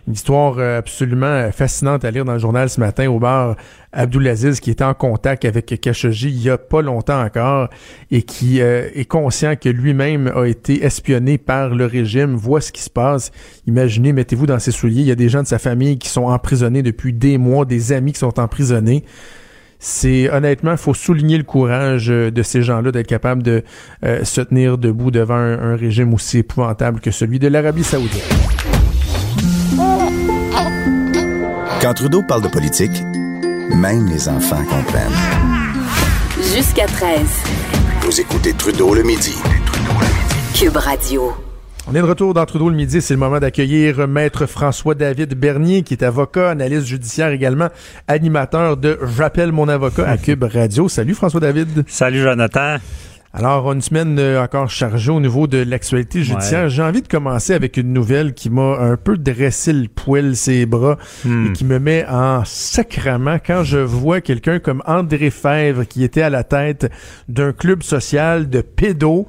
[0.08, 3.56] Une histoire euh, absolument fascinante à lire dans le journal ce matin au bar
[3.92, 7.70] Abdulaziz qui était en contact avec Khashoggi il y a pas longtemps encore
[8.12, 12.72] et qui euh, est conscient que lui-même a été espionné par le régime, voit ce
[12.72, 13.32] qui se passe.
[13.68, 16.26] Imaginez, mettez-vous dans ses souliers, il y a des gens de sa famille qui sont
[16.26, 19.04] emprisonnés depuis des mois, des amis qui sont emprisonnés
[19.86, 23.64] c'est honnêtement, faut souligner le courage euh, de ces gens-là d'être capables de
[24.02, 28.24] se tenir debout devant un, régime aussi épouvantable que celui de l'Arabie saoudite.
[31.84, 33.04] Quand Trudeau parle de politique,
[33.76, 35.12] même les enfants comprennent.
[36.38, 37.20] Jusqu'à 13.
[38.04, 39.36] Vous écoutez Trudeau le midi.
[40.56, 41.34] Cube Radio.
[41.86, 43.02] On est de retour dans Trudeau le midi.
[43.02, 47.68] C'est le moment d'accueillir Maître François-David Bernier, qui est avocat, analyste judiciaire également,
[48.08, 50.88] animateur de J'appelle mon avocat à Cube Radio.
[50.88, 51.84] Salut François-David.
[51.90, 52.78] Salut Jonathan.
[53.36, 56.70] Alors, une semaine euh, encore chargée au niveau de l'actualité judiciaire.
[56.70, 60.68] J'ai envie de commencer avec une nouvelle qui m'a un peu dressé le poil ses
[60.68, 61.48] bras Hmm.
[61.48, 66.22] et qui me met en sacrament quand je vois quelqu'un comme André Fèvre qui était
[66.22, 66.92] à la tête
[67.28, 69.28] d'un club social de pédos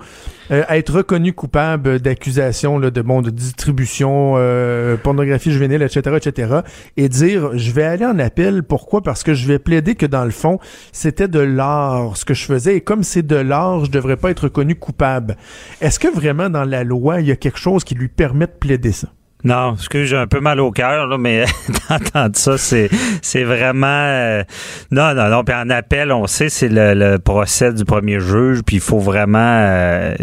[0.50, 6.60] euh, être reconnu coupable d'accusations de bon de distribution euh, pornographie juvénile etc etc
[6.96, 8.62] et dire je vais aller en appel.
[8.62, 9.02] Pourquoi?
[9.02, 10.58] Parce que je vais plaider que dans le fond
[10.92, 12.76] c'était de l'art ce que je faisais.
[12.76, 15.36] Et comme c'est de l'art je devrais pas être reconnu coupable.
[15.80, 18.52] Est-ce que vraiment dans la loi il y a quelque chose qui lui permet de
[18.52, 19.08] plaider ça?
[19.44, 21.44] Non, excuse, j'ai un peu mal au cœur, là, mais
[21.90, 22.88] d'entendre ça, c'est,
[23.20, 23.86] c'est vraiment...
[23.86, 24.42] euh,
[24.90, 25.44] non, non, non.
[25.44, 28.98] Puis en appel, on sait, c'est le, le procès du premier juge, puis il faut
[29.00, 30.14] vraiment euh,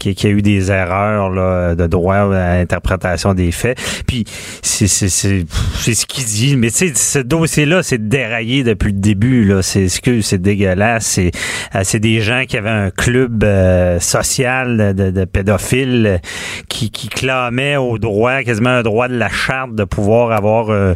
[0.00, 3.78] qu'il, y ait- eu des erreurs là, de droit à l'interprétation des faits.
[4.06, 4.24] Puis
[4.62, 6.56] c'est, c'est, c'est, c'est ce qu'il dit.
[6.56, 9.44] Mais tu sais, ce dossier-là, c'est déraillé depuis le début.
[9.44, 9.60] Là.
[9.60, 11.04] C'est, excuse, c'est dégueulasse.
[11.04, 11.30] C'est,
[11.74, 16.20] euh, c'est des gens qui avaient un club euh, social de, de pédophiles
[16.68, 20.94] qui, qui clamaient au droit, un droit de la charte de pouvoir avoir euh,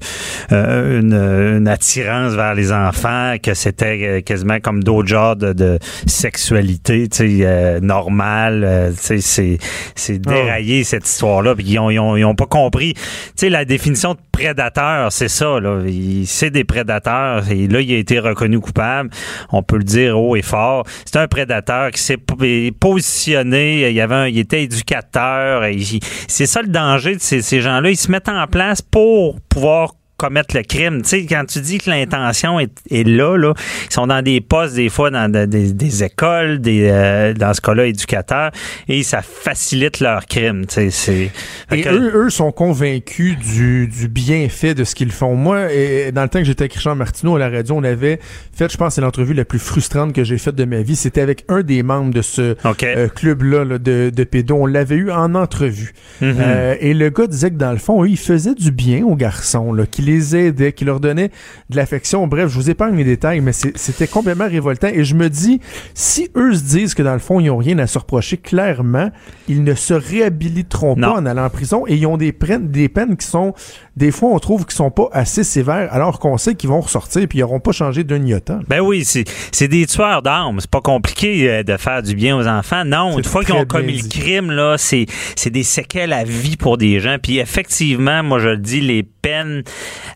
[0.52, 5.52] euh, une, une attirance vers les enfants, que c'était euh, quasiment comme d'autres genres de,
[5.52, 8.92] de sexualité, tu sais, euh, normale.
[8.96, 9.59] tu sais, c'est,
[9.94, 11.55] c'est déraillé cette histoire-là.
[11.55, 12.94] Puis ils ont, ils ont, ils ont pas compris.
[12.94, 13.00] Tu
[13.37, 15.61] sais, la définition de prédateur, c'est ça.
[15.61, 17.50] Là, Il- c'est des prédateurs.
[17.50, 19.11] Et là, il a été reconnu coupable.
[19.50, 20.85] On peut le dire haut et fort.
[21.05, 22.18] C'est un prédateur qui s'est
[22.79, 23.88] positionné.
[23.88, 25.64] Il y avait, un- il était éducateur.
[25.64, 27.90] Et il- C'est ça le danger de ces, ces gens-là.
[27.90, 31.02] Ils se mettent en place pour pouvoir commettre le crime.
[31.02, 33.52] Tu sais, quand tu dis que l'intention est, est là, là,
[33.88, 37.52] ils sont dans des postes, des fois, dans de- des, des écoles, des, euh, dans
[37.55, 38.50] ce cas-là, éducateurs,
[38.88, 40.64] et ça facilite leur crime.
[40.66, 41.31] Tu sais,
[41.72, 45.35] Et que- eux, eux sont convaincus du, du bienfait de ce qu'ils font.
[45.35, 48.18] Moi, et dans le temps que j'étais avec Richard Martineau à la radio, on avait
[48.55, 50.96] fait, je pense, c'est l'entrevue la plus frustrante que j'ai faite de ma vie.
[50.96, 52.57] C'était avec un des membres de ce
[52.96, 54.57] euh, club-là là, de, de pédos.
[54.57, 55.92] On l'avait eu en entrevue.
[56.20, 56.37] Mhm.
[56.40, 59.16] Euh, et le gars disait que dans le fond, eux, il faisait du bien aux
[59.16, 61.31] garçons, là, qu'il les aidait, qu'il leur donnait
[61.71, 62.27] de l'affection.
[62.27, 64.88] Bref, je vous épargne les détails, mais c'était complètement révoltant.
[64.88, 65.61] Et je me dis,
[65.95, 69.11] si eux se disent que dans le fond, ils ont rien à se reprocher, clairement,
[69.49, 71.14] ils ne se réhabiliteront Non.
[71.14, 73.55] pas en allant en prison et ils ont des, des peines qui sont,
[73.97, 77.27] des fois, on trouve qui sont pas assez sévères, alors qu'on sait qu'ils vont ressortir
[77.29, 78.61] puis ils n'auront pas changé d'un iota.
[78.69, 80.61] Ben oui, c'est des tueurs d'armes.
[80.61, 82.85] C'est pas compliqué euh, de faire du bien aux enfants.
[82.85, 86.57] Non, une fois qu'ils ont commis le crime, là, c'est c'est des séquelles à vie
[86.57, 87.17] pour des gens.
[87.23, 89.63] Puis effectivement, moi je le dis, les peines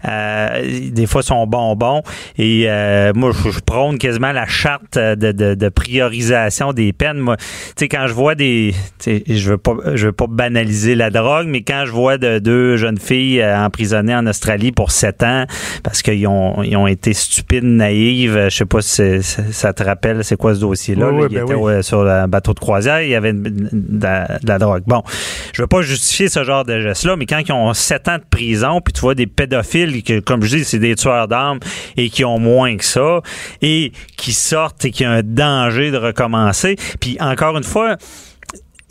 [0.05, 2.03] euh, des fois sont bonbons.
[2.38, 7.19] Et euh, moi, je, je prône quasiment la charte de, de, de priorisation des peines.
[7.19, 7.45] Moi, tu
[7.77, 8.75] sais, quand je vois des,
[9.07, 12.77] je veux pas, je veux pas banaliser la drogue, mais quand je vois de, deux
[12.77, 15.44] jeunes filles euh, emprisonnées en Australie pour sept ans
[15.85, 19.83] parce qu'ils ont, ils ont été stupides, naïves, euh, je sais pas si ça te
[19.85, 21.06] rappelle, c'est quoi ce dossier-là?
[21.09, 21.18] Oui, là?
[21.20, 21.85] oui, il ben était oui.
[21.85, 24.83] sur un bateau de croisière, il y avait une- de, la, de la drogue.
[24.87, 25.02] Bon,
[25.52, 28.24] je veux pas justifier ce genre de geste-là, mais quand ils ont sept ans de
[28.28, 31.61] prison, puis tu vois des pédophiles, que, comme je dis, c'est des tueurs d'armes,
[31.96, 33.20] et qui ont moins que ça,
[33.62, 36.76] et qui sortent et qui ont un danger de recommencer.
[37.00, 37.96] Puis encore une fois,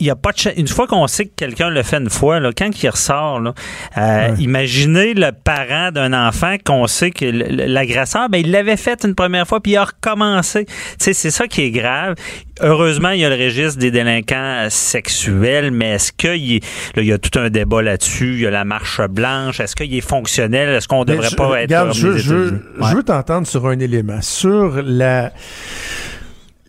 [0.00, 2.40] il y a pas de une fois qu'on sait que quelqu'un le fait une fois
[2.40, 3.54] là, quand il ressort là,
[3.98, 4.34] euh, Ouais.
[4.38, 9.46] imaginez le parent d'un enfant qu'on sait que l'agresseur ben il l'avait fait une première
[9.46, 10.64] fois puis il a recommencé.
[10.66, 12.14] Tu sais c'est ça qui est grave.
[12.62, 17.06] Heureusement, il y a le registre des délinquants sexuels, mais est-ce qu'il est là, il
[17.08, 20.02] y a tout un débat là-dessus, il y a la marche blanche, est-ce qu'il est
[20.02, 23.78] fonctionnel, est-ce qu'on devrait je- pas être regarde, je, je- je veux t'entendre sur un
[23.78, 25.32] élément, sur la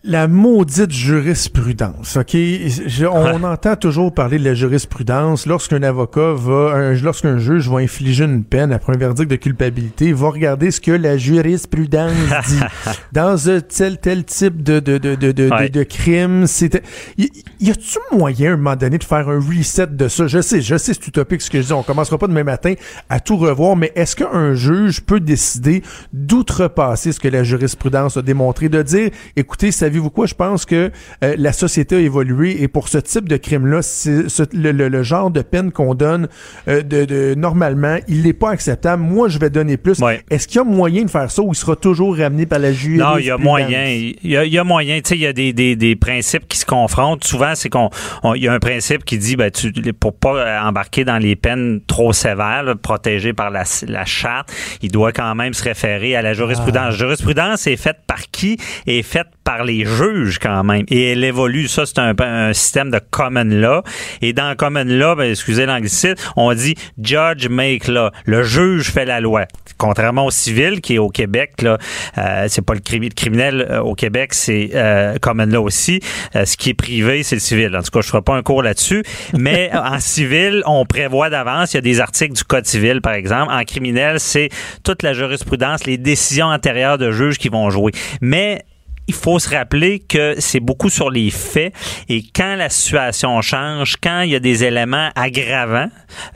[0.04, 2.30] la maudite jurisprudence, ok?
[2.32, 5.46] Je- on entend toujours parler de la jurisprudence.
[5.46, 10.06] Lorsqu'un avocat va, un- lorsqu'un juge va infliger une peine après un verdict de culpabilité,
[10.06, 12.12] il va regarder ce que la jurisprudence
[12.48, 12.58] dit.
[13.12, 15.68] Dans un tel tel type de de de de de, Ouais.
[15.68, 16.82] de, de crime, c'était.
[17.16, 20.26] Y, y a-tu moyen, à un moment donné, de faire un reset de ça?
[20.26, 21.72] Je sais, je sais, c'est utopique ce que je dis.
[21.72, 22.74] On commencera pas demain matin
[23.08, 28.22] à tout revoir, mais est-ce qu'un juge peut décider d'outrepasser ce que la jurisprudence a
[28.22, 30.90] démontré, de dire, écoutez, savez-vous quoi, je pense que
[31.22, 34.26] euh, la société a évolué et pour ce type de crime-là, ce-
[34.56, 36.28] le, le- le genre de peine qu'on donne
[36.68, 39.02] euh, de, de- normalement, il n'est pas acceptable.
[39.02, 39.98] Moi, je vais donner plus.
[40.00, 40.22] Ouais.
[40.30, 42.72] Est-ce qu'il y a moyen de faire ça ou il sera toujours ramené par la
[42.72, 43.12] jurisprudence?
[43.12, 43.84] Non, il y a moyen.
[43.86, 44.96] Il y a, il y a moyen.
[45.02, 47.24] Tu sais, il y a des, des, des principes qui se confrontent.
[47.24, 47.90] Souvent, c'est qu'on,
[48.22, 51.18] on- il y a un principe qui dit, ben, tu, pour pas euh, embarquer dans
[51.18, 54.50] les peines trop sévères, là, protégées par la, la charte,
[54.80, 56.82] il doit quand même se référer à la jurisprudence.
[56.86, 56.90] Ah.
[56.90, 58.56] La jurisprudence est faite par qui?
[58.86, 60.84] Est faite par les des juges quand même.
[60.88, 61.68] Et elle évolue.
[61.68, 63.82] Ça, c'est un, un, système de common law.
[64.20, 68.10] Et dans common law, ben, excusez l'anglicisme, on dit judge make law.
[68.24, 69.46] Le juge fait la loi.
[69.78, 71.78] Contrairement au civil qui est au Québec, là,
[72.18, 76.00] euh, c'est pas le criminel euh, au Québec, c'est euh, common law aussi.
[76.36, 77.76] Euh, ce qui est privé, c'est le civil.
[77.76, 79.02] En tout cas, je ferai pas un cours là-dessus.
[79.36, 81.72] Mais en civil, on prévoit d'avance.
[81.72, 83.52] Il y a des articles du Code civil, par exemple.
[83.52, 84.48] En criminel, c'est
[84.84, 87.92] toute la jurisprudence, les décisions antérieures de juges qui vont jouer.
[88.20, 88.64] Mais
[89.08, 91.74] il faut se rappeler que c'est beaucoup sur les faits
[92.08, 95.88] et quand la situation change, quand il y a des éléments aggravants,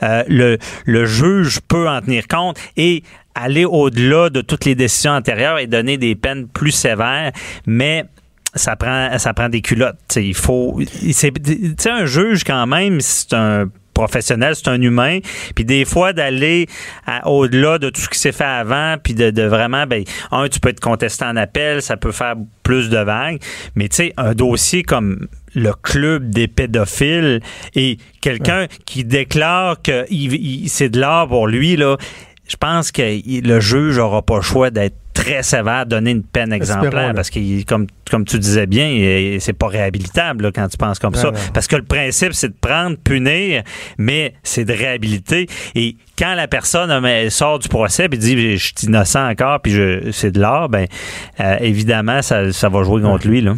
[0.03, 3.03] euh, le, le juge peut en tenir compte et
[3.35, 7.31] aller au-delà de toutes les décisions antérieures et donner des peines plus sévères,
[7.65, 8.05] mais
[8.55, 10.15] ça prend ça prend des culottes.
[10.15, 10.79] Il faut
[11.11, 13.65] c'est un juge quand même, c'est un
[13.97, 15.19] professionnel, c'est un humain.
[15.55, 16.67] Puis des fois, d'aller
[17.25, 20.59] au-delà de tout ce qui s'est fait avant, puis de, de, vraiment, ben, un, tu
[20.59, 23.39] peux être contesté en appel, ça peut faire plus de vagues.
[23.75, 27.41] Mais tu sais, un dossier comme le club des pédophiles
[27.73, 28.69] et quelqu'un ouais.
[28.85, 31.97] qui déclare que il, il, c'est de l'art pour lui, là,
[32.47, 36.53] je pense que le juge n'aura pas le choix d'être très sévère, donner une peine
[36.53, 40.99] exemplaire, parce que, comme, comme tu disais bien, c'est pas réhabilitable là, quand tu penses
[40.99, 41.29] comme ça.
[41.29, 41.37] Ouais.
[41.53, 43.63] Parce que le principe, c'est de prendre, punir,
[43.97, 45.47] mais c'est de réhabiliter.
[45.75, 49.73] Et quand la personne elle sort du procès et dit je suis innocent encore, puis
[50.11, 50.85] c'est de l'art, ben
[51.39, 53.41] euh, évidemment, ça, ça va jouer contre lui.
[53.41, 53.55] Là.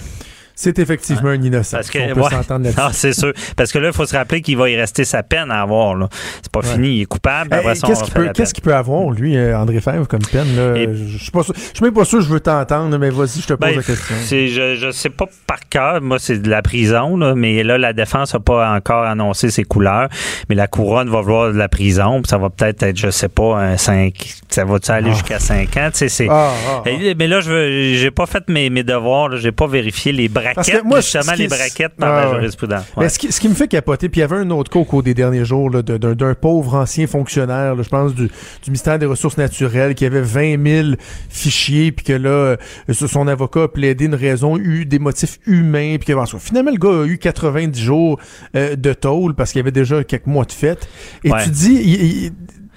[0.61, 1.77] C'est effectivement un innocent.
[1.77, 2.81] Parce que, on peut ouais, s'entendre là-dessus.
[2.83, 3.31] Ah, c'est sûr.
[3.55, 5.95] Parce que là, il faut se rappeler qu'il va y rester sa peine à avoir.
[5.95, 6.09] Là.
[6.41, 6.65] C'est pas ouais.
[6.65, 7.53] fini, il est coupable.
[7.53, 10.47] Hey, qu'est-ce qu'il peut, avoir, lui, euh, André Fèvre, comme peine?
[10.75, 11.31] Je suis
[11.73, 13.83] je même pas sûr que je veux t'entendre, mais vas-y, je te pose ben, la
[13.83, 14.15] question.
[14.29, 16.01] Je, je sais pas par cœur.
[16.01, 19.63] Moi, c'est de la prison, là, mais là, la défense n'a pas encore annoncé ses
[19.63, 20.09] couleurs.
[20.49, 22.21] Mais la couronne va vouloir de la prison.
[22.27, 24.13] Ça va peut-être être, je sais pas, un 5.
[24.49, 25.13] Ça va-tu aller ah.
[25.13, 25.89] jusqu'à 5 ans?
[25.93, 26.27] C'est.
[26.29, 29.37] Ah, ah, mais là, je j'ai pas fait mes, mes devoirs.
[29.37, 30.83] J'ai pas vérifié les braquettes.
[30.83, 32.85] Moi, justement, les braquettes ah, la jurisprudence.
[32.95, 33.03] Ouais.
[33.03, 34.79] Mais ce qui, ce qui, me fait capoter, puis il y avait un autre cas
[34.79, 38.31] au cours des derniers jours d'un pauvre ancien fonctionnaire, là, je pense, du, du,
[38.67, 40.87] ministère des Ressources naturelles, qui avait 20 000
[41.29, 42.57] fichiers, puis que là, euh,
[42.93, 47.03] son avocat a plaidé une raison, eu des motifs humains, puis que finalement, le gars
[47.03, 48.19] a eu 90 jours
[48.55, 50.87] euh, de tôle parce qu'il y avait déjà quelques mois de fête.
[51.23, 51.43] Et ouais.
[51.43, 51.73] tu dis...
[51.73, 52.31] Il, il,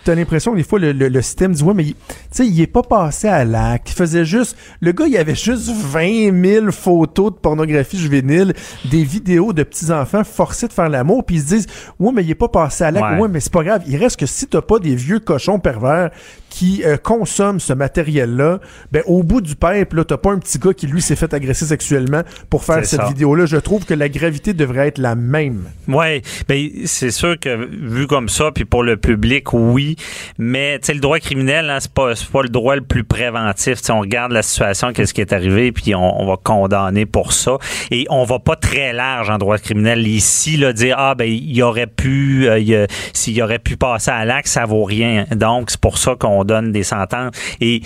[0.05, 1.95] t'as l'impression que des fois le, le, le, système dit ouais mais tu
[2.31, 3.91] sais il est pas passé à l'acte.
[3.91, 8.55] Il faisait juste le gars il avait juste 20 000 photos de pornographie juvénile
[8.91, 11.67] des vidéos de petits enfants forcés de faire l'amour puis ils se disent
[11.99, 13.12] ouais mais il est pas passé à l'acte.
[13.12, 13.21] Ouais.
[13.21, 13.83] ouais mais c'est pas grave.
[13.87, 16.11] Il reste que si t'as pas des vieux cochons pervers
[16.53, 18.61] qui euh, consomment ce matériel-là,
[18.93, 21.33] ben au bout du pipe, là, t'as pas un petit gars qui lui s'est fait
[21.33, 23.47] agresser sexuellement pour faire cette vidéo-là.
[23.47, 25.65] Je trouve que la gravité devrait être la même.
[25.88, 29.97] Ouais, ben c'est sûr que vu comme ça, puis pour le public, oui,
[30.37, 33.81] mais le droit criminel, hein, c'est pas pas le droit le plus préventif.
[33.81, 37.33] T'sais, on regarde la situation, qu'est-ce qui est arrivé, puis on, on, va condamner pour
[37.33, 37.57] ça,
[37.91, 41.62] et on va pas très large en droit criminel ici, là, dire ah ben il
[41.62, 45.25] aurait pu, euh, s'il aurait pu passer à l'acte, ça vaut rien.
[45.35, 47.35] Donc c'est pour ça qu'on on donne des sentences.
[47.61, 47.83] Et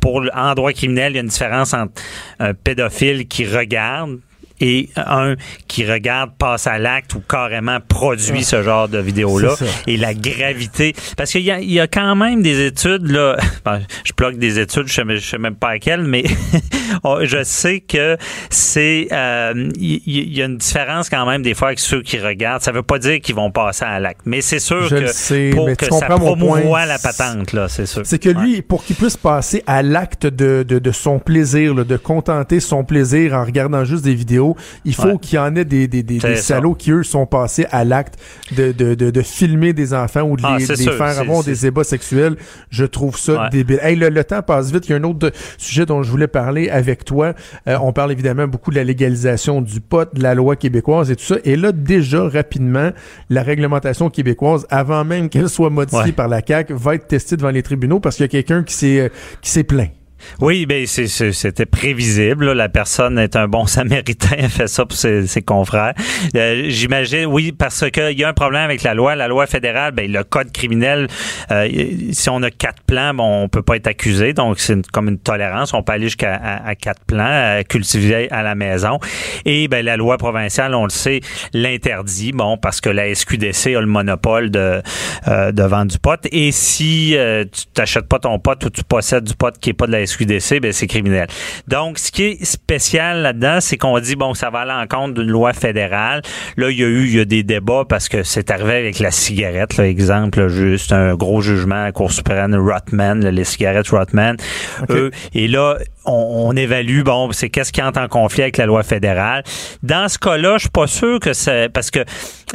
[0.00, 2.00] pour en droit criminel, il y a une différence entre
[2.38, 4.20] un pédophile qui regarde
[4.62, 5.34] et un
[5.68, 10.94] qui regarde, passe à l'acte ou carrément produit ce genre de vidéo-là et la gravité.
[11.16, 14.36] Parce qu'il y a, il y a quand même des études, là, ben, je bloque
[14.36, 16.22] des études, je sais, je sais même pas lesquelles, mais
[17.22, 18.16] je sais que
[18.50, 22.18] c'est, euh, il y, y, a une différence quand même des fois avec ceux qui
[22.18, 22.62] regardent.
[22.62, 25.50] Ça veut pas dire qu'ils vont passer à l'acte, mais c'est sûr je que sais,
[25.52, 28.02] pour que ça promouvoie la patente, là, c'est sûr.
[28.04, 28.62] C'est que lui, ouais.
[28.62, 32.84] pour qu'il puisse passer à l'acte de, de, de, son plaisir, là, de contenter son
[32.84, 34.51] plaisir en regardant juste des vidéos,
[34.84, 35.18] il faut ouais.
[35.18, 38.18] qu'il y en ait des, des, des, des salauds qui, eux, sont passés à l'acte
[38.56, 41.42] de, de, de, de, filmer des enfants ou de ah, les, les sûr, faire avoir
[41.44, 42.36] des ébats sexuels.
[42.70, 43.50] Je trouve ça ouais.
[43.50, 43.80] débile.
[43.82, 44.88] Hey, le, le, temps passe vite.
[44.88, 47.34] Il y a un autre sujet dont je voulais parler avec toi.
[47.68, 51.16] Euh, on parle évidemment beaucoup de la légalisation du pot, de la loi québécoise et
[51.16, 51.36] tout ça.
[51.44, 52.90] Et là, déjà, rapidement,
[53.30, 56.12] la réglementation québécoise, avant même qu'elle soit modifiée ouais.
[56.12, 58.74] par la CAQ, va être testée devant les tribunaux parce qu'il y a quelqu'un qui
[58.74, 59.08] s'est euh,
[59.40, 59.90] qui s'est plaint.
[60.40, 62.52] Oui, ben c'était prévisible.
[62.52, 65.94] La personne est un bon samaritain, fait ça pour ses, confrères.
[66.36, 69.14] Euh, J'imagine, oui, parce qu'il y a un problème avec la loi.
[69.14, 71.08] La loi fédérale, ben, le code criminel,
[71.50, 71.68] euh,
[72.12, 74.32] si on a quatre plans, bon, on peut pas être accusé.
[74.32, 75.74] Donc, c'est comme une tolérance.
[75.74, 78.98] On peut aller jusqu'à à, quatre plans, à cultiver à la maison.
[79.44, 81.20] Et ben, la loi provinciale, on le sait,
[81.52, 82.32] l'interdit.
[82.32, 84.82] Bon, parce que la SQDC a le monopole de,
[85.28, 86.20] euh, vendre du pot.
[86.30, 89.74] Et si euh, tu t'achètes pas ton pot ou tu possèdes du pot qui est
[89.74, 91.26] pas de la SQDC, SQDC, ben c'est criminel.
[91.68, 95.30] Donc, ce qui est spécial là-dedans, c'est qu'on dit, bon, ça va à l'encontre d'une
[95.30, 96.22] loi fédérale.
[96.56, 98.98] Là, il y a eu il y a des débats parce que c'est arrivé avec
[98.98, 103.88] la cigarette, là, exemple, juste un gros jugement à la Cour suprême, Rotman, les cigarettes
[103.88, 104.36] Rotman.
[104.90, 108.66] Euh, et là, on, on, évalue, bon, c'est qu'est-ce qui entre en conflit avec la
[108.66, 109.42] loi fédérale.
[109.82, 112.00] Dans ce cas-là, je suis pas sûr que c'est parce que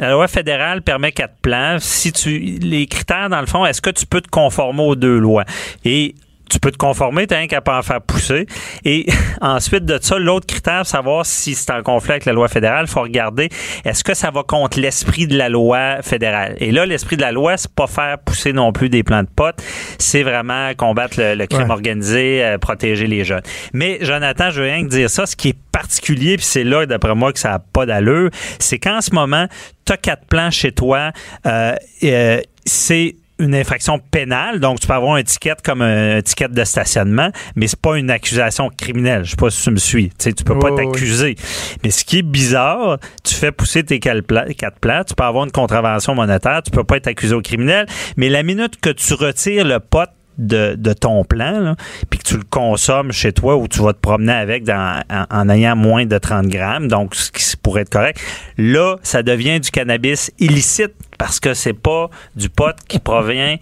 [0.00, 1.78] la loi fédérale permet quatre plans.
[1.80, 5.18] Si tu les critères dans le fond, est-ce que tu peux te conformer aux deux
[5.18, 5.44] lois?
[5.84, 6.14] Et
[6.48, 8.46] tu peux te conformer, t'as rien qu'à pas en faire pousser.
[8.84, 9.06] Et
[9.40, 12.90] ensuite de ça, l'autre critère, savoir si c'est en conflit avec la loi fédérale, il
[12.90, 13.48] faut regarder
[13.84, 16.56] est-ce que ça va contre l'esprit de la loi fédérale?
[16.58, 19.28] Et là, l'esprit de la loi, c'est pas faire pousser non plus des plants de
[19.34, 19.62] potes,
[19.98, 23.42] c'est vraiment combattre le, crime organisé, euh, protéger les jeunes.
[23.72, 26.86] Mais Jonathan, je veux rien que dire ça, ce qui est particulier, puis c'est là,
[26.86, 29.46] d'après moi, que ça n'a pas d'allure, c'est qu'en ce moment,
[29.84, 31.12] tu as quatre plans chez toi,
[31.46, 31.74] euh,
[32.04, 36.64] euh, c'est une infraction pénale, donc tu peux avoir un ticket comme un, ticket de
[36.64, 39.24] stationnement, mais c'est pas une accusation criminelle.
[39.24, 40.08] Je sais pas si tu me suis.
[40.10, 41.36] Tu sais, tu peux pas t'accuser.
[41.82, 45.52] Mais ce qui est bizarre, tu fais pousser tes quatre plats, tu peux avoir une
[45.52, 47.86] contravention monétaire, tu peux pas être accusé au criminel,
[48.16, 50.08] mais la minute que tu retires le pot
[50.38, 51.74] de, de, ton plan,
[52.08, 55.48] puis que tu le consommes chez toi ou tu vas te promener avec dans, en,
[55.48, 58.20] ayant moins de 30 grammes, donc ce qui pourrait être correct,
[58.56, 63.56] là, ça devient du cannabis illicite parce que c'est pas du pot qui provient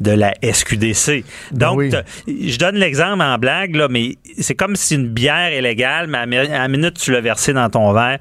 [0.00, 1.24] de la SQDC.
[1.52, 1.82] Ben Donc,
[2.26, 6.38] je donne l'exemple en blague, là, mais c'est comme si une bière est légale, mais
[6.38, 8.18] à la minute tu l'as versé dans ton verre,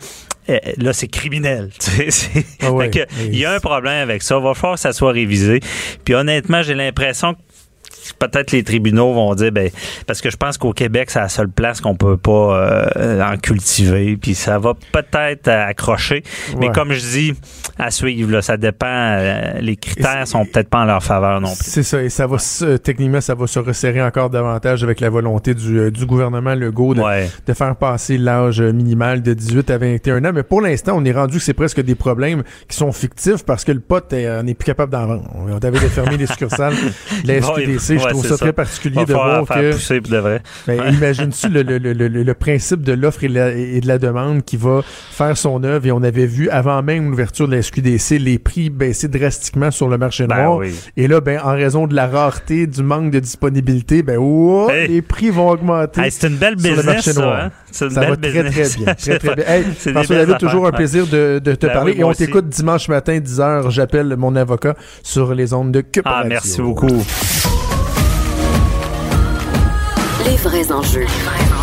[0.47, 1.69] eh, là, c'est criminel.
[2.63, 2.69] Ah
[3.17, 4.37] il y a un problème avec ça.
[4.37, 5.59] Il va falloir que ça soit révisé.
[6.03, 7.39] Puis honnêtement, j'ai l'impression que
[8.19, 9.69] peut-être les tribunaux vont dire, ben,
[10.07, 13.37] parce que je pense qu'au Québec, c'est la seule place qu'on peut pas euh, en
[13.37, 16.23] cultiver, puis ça va peut-être accrocher.
[16.57, 17.33] Mais comme je dis,
[17.77, 18.87] à suivre, là, ça dépend.
[18.87, 21.65] Euh, les critères sont peut-être pas en leur faveur non plus.
[21.69, 22.37] C'est ça, et ça va
[22.83, 26.93] techniquement, ça va se resserrer encore davantage avec la volonté du, euh, du gouvernement Legault
[26.93, 30.31] de, de faire passer l'âge minimal de 18 à 21 ans.
[30.33, 33.63] Mais pour l'instant, on est rendu que c'est presque des problèmes qui sont fictifs parce
[33.63, 35.23] que le pote, on n'est plus capable d'en vendre.
[35.35, 36.73] On avait fermer les succursales
[37.23, 39.71] de la SQDC je trouve ça, très particulier de voir que.
[40.67, 43.29] Ben, Imagine-tu le, le, le, le, principe de l'offre et,
[43.81, 44.81] de la demande qui va
[45.11, 45.85] faire son œuvre?
[45.85, 49.87] Et on avait vu avant même l'ouverture de la SQDC les prix baisser drastiquement sur
[49.87, 50.61] le marché ben noir.
[50.97, 55.01] Et là, ben en raison de la rareté, du manque de disponibilité, ben oh, les
[55.01, 56.09] prix vont augmenter.
[56.09, 57.39] c'est une belle business, sur le marché noir.
[57.45, 57.51] Hein?
[57.71, 59.45] Ça, va très très bien, très très bien.
[59.51, 62.87] Hey, François David, toujours un plaisir de, de te ben parler et on t'écoute dimanche
[62.87, 63.69] matin 10h.
[63.69, 67.03] J'appelle mon avocat sur les ondes de Cube Ah, merci beaucoup.
[70.31, 71.05] Les vrais enjeux.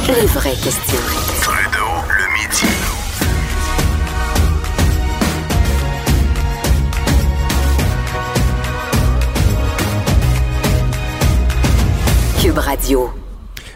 [0.08, 1.00] Les vraies questions.
[1.40, 2.66] Trudeau, le midi.
[12.42, 13.17] Cube Radio.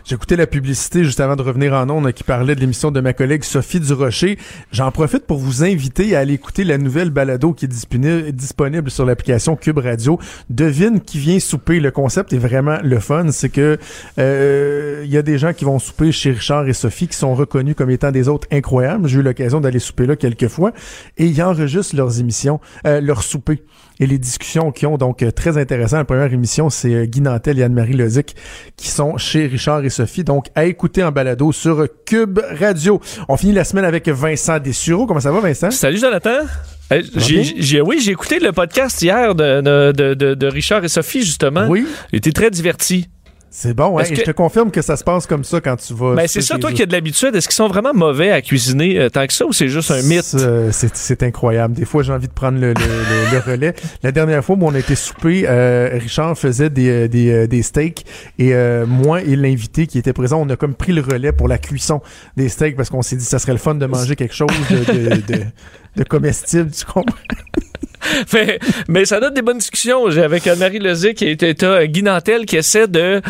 [0.05, 3.13] J'écoutais la publicité juste avant de revenir en ondes qui parlait de l'émission de ma
[3.13, 4.37] collègue Sophie Durocher.
[4.73, 9.07] J'en profite pour vous inviter à aller écouter la nouvelle balado qui est disponible sur
[9.07, 10.19] l'application Cube Radio.
[10.51, 11.79] Devine qui vient souper.
[11.79, 13.31] Le concept est vraiment le fun.
[13.31, 13.79] C'est que
[14.19, 17.35] euh, il y a des gens qui vont souper chez Richard et Sophie qui sont
[17.35, 19.07] reconnus comme étant des autres incroyables.
[19.07, 20.73] J'ai eu l'occasion d'aller souper là quelques fois
[21.17, 23.59] et ils enregistrent leurs émissions, euh, leurs soupers
[24.03, 25.99] et les discussions qui ont donc euh, très intéressant.
[25.99, 28.35] La première émission, c'est euh, Guy Nantel et Anne-Marie Lozic
[28.77, 30.25] qui sont chez Richard et Sophie.
[30.25, 33.01] Donc, à écouter en balado sur Cube Radio.
[33.29, 35.07] On finit la semaine avec Vincent Dessureau.
[35.07, 35.71] Comment ça va, Vincent?
[35.71, 36.41] Salut, Jonathan.
[37.17, 41.67] J'ai, oui, j'ai écouté le podcast hier de, de, de, de Richard et Sophie, justement.
[41.69, 41.87] Oui.
[42.13, 43.09] J'étais très diverti.
[43.55, 44.05] C'est bon, hein?
[44.09, 46.15] Et je te confirme que ça se passe comme ça quand tu vas.
[46.15, 47.37] Ben, c'est ça, toi qui as de l'habitude.
[47.37, 50.01] Est-ce qu'ils sont vraiment mauvais à cuisiner euh, tant que ça ou c'est juste un
[50.01, 50.35] mythe?
[50.73, 51.75] C'est incroyable.
[51.75, 53.75] Des fois, j'ai envie de prendre le, le, relais.
[54.03, 57.63] La dernière fois où on a été souper, euh, Richard faisait des, euh, des, des
[57.63, 58.07] steaks
[58.39, 58.55] et
[58.87, 62.01] moi et l'invité qui était présent, on a comme pris le relais pour la cuisson
[62.39, 64.49] des steaks parce qu'on s'est dit que ça serait le fun de manger quelque chose
[64.71, 65.45] de, de,
[65.97, 67.15] de comestible, tu comprends?
[68.89, 70.11] mais ça donne des bonnes discussions.
[70.11, 73.21] J'ai avec Anne-Marie Lozic et t'as Guy Nantel qui essaie de,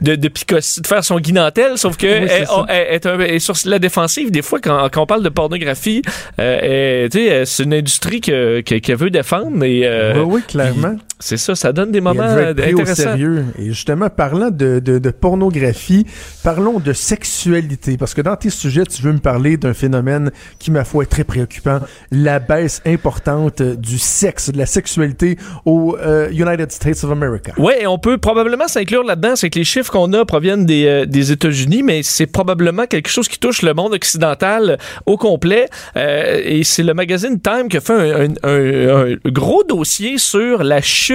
[0.00, 4.30] de, de, de faire son Guy Nantel, sauf que elle, est sur la défensive.
[4.30, 6.02] Des fois, quand, quand on parle de pornographie,
[6.40, 7.08] euh,
[7.44, 9.64] c'est une industrie qu'elle que, veut défendre.
[9.64, 10.96] Et, euh, oui, oui, clairement.
[11.20, 12.92] C'est ça, ça donne des moments intéressants.
[12.92, 13.44] Au sérieux.
[13.58, 16.06] Et justement, parlant de, de, de, pornographie,
[16.44, 17.96] parlons de sexualité.
[17.96, 21.06] Parce que dans tes sujets, tu veux me parler d'un phénomène qui, ma foi, est
[21.06, 21.80] très préoccupant.
[22.12, 27.52] La baisse importante du sexe, de la sexualité aux euh, United States of America.
[27.58, 29.34] Oui, on peut probablement s'inclure là-dedans.
[29.34, 33.08] C'est que les chiffres qu'on a proviennent des, euh, des États-Unis, mais c'est probablement quelque
[33.08, 35.66] chose qui touche le monde occidental au complet.
[35.96, 40.62] Euh, et c'est le magazine Time qui a fait un, un, un, gros dossier sur
[40.62, 41.07] la Chine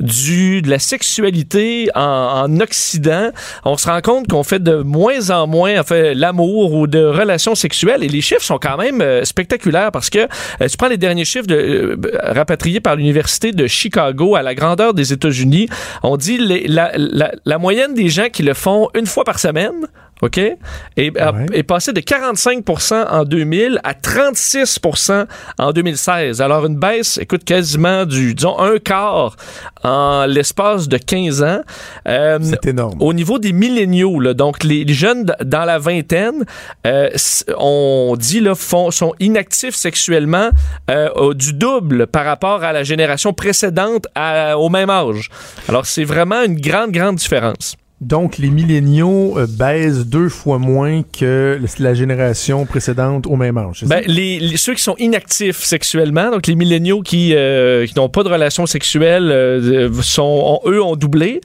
[0.00, 3.30] du, de la sexualité en, en Occident.
[3.64, 7.54] On se rend compte qu'on fait de moins en moins, en l'amour ou de relations
[7.54, 8.02] sexuelles.
[8.02, 10.20] Et les chiffres sont quand même euh, spectaculaires parce que
[10.60, 14.94] euh, tu prends les derniers chiffres euh, rapatriés par l'Université de Chicago à la grandeur
[14.94, 15.68] des États-Unis.
[16.02, 19.86] On dit la moyenne des gens qui le font une fois par semaine
[20.24, 20.38] OK?
[20.38, 21.46] Et Ouais.
[21.52, 25.26] est passé de 45% en 2000 à 36%
[25.58, 26.40] en 2016.
[26.40, 29.36] Alors, une baisse, écoute, quasiment du, disons, un quart
[29.82, 31.60] en l'espace de 15 ans.
[32.08, 32.96] Euh, C'est énorme.
[33.00, 36.44] au niveau des milléniaux, là, donc les, les jeunes dans la vingtaine,
[36.86, 37.10] euh,
[37.58, 40.48] on dit là, font, sont inactifs sexuellement
[40.90, 45.28] euh, du double par rapport à la génération précédente à- au même âge.
[45.68, 47.76] Alors c'est vraiment une grande, grande différence.
[48.00, 53.84] Donc, les milléniaux euh, baisent deux fois moins que la génération précédente au même âge.
[53.86, 58.08] Ben, les, les- ceux qui sont inactifs sexuellement, donc les milléniaux qui, euh, qui n'ont
[58.08, 61.40] pas de relation sexuelle, euh, sont, ont- eux ont doublé.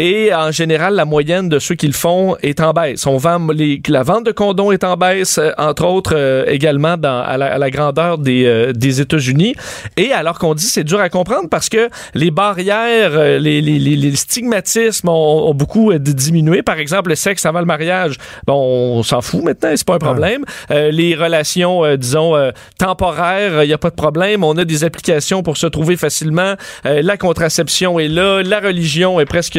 [0.00, 3.04] Et en général, la moyenne de ceux qui le font est en baisse.
[3.04, 6.96] On vend les, la vente de condoms est en baisse, euh, entre autres euh, également
[6.96, 9.56] dans, à, la, à la grandeur des, euh, des États-Unis.
[9.96, 13.80] Et alors qu'on dit c'est dur à comprendre parce que les barrières, euh, les, les,
[13.80, 16.62] les, les stigmatismes ont, ont beaucoup diminué.
[16.62, 19.98] Par exemple, le sexe avant le mariage, bon, on s'en fout maintenant, c'est pas un
[19.98, 20.44] problème.
[20.70, 24.44] Euh, les relations, euh, disons, euh, temporaires, il n'y a pas de problème.
[24.44, 26.54] On a des applications pour se trouver facilement.
[26.86, 28.42] Euh, la contraception est là.
[28.44, 29.58] La religion est presque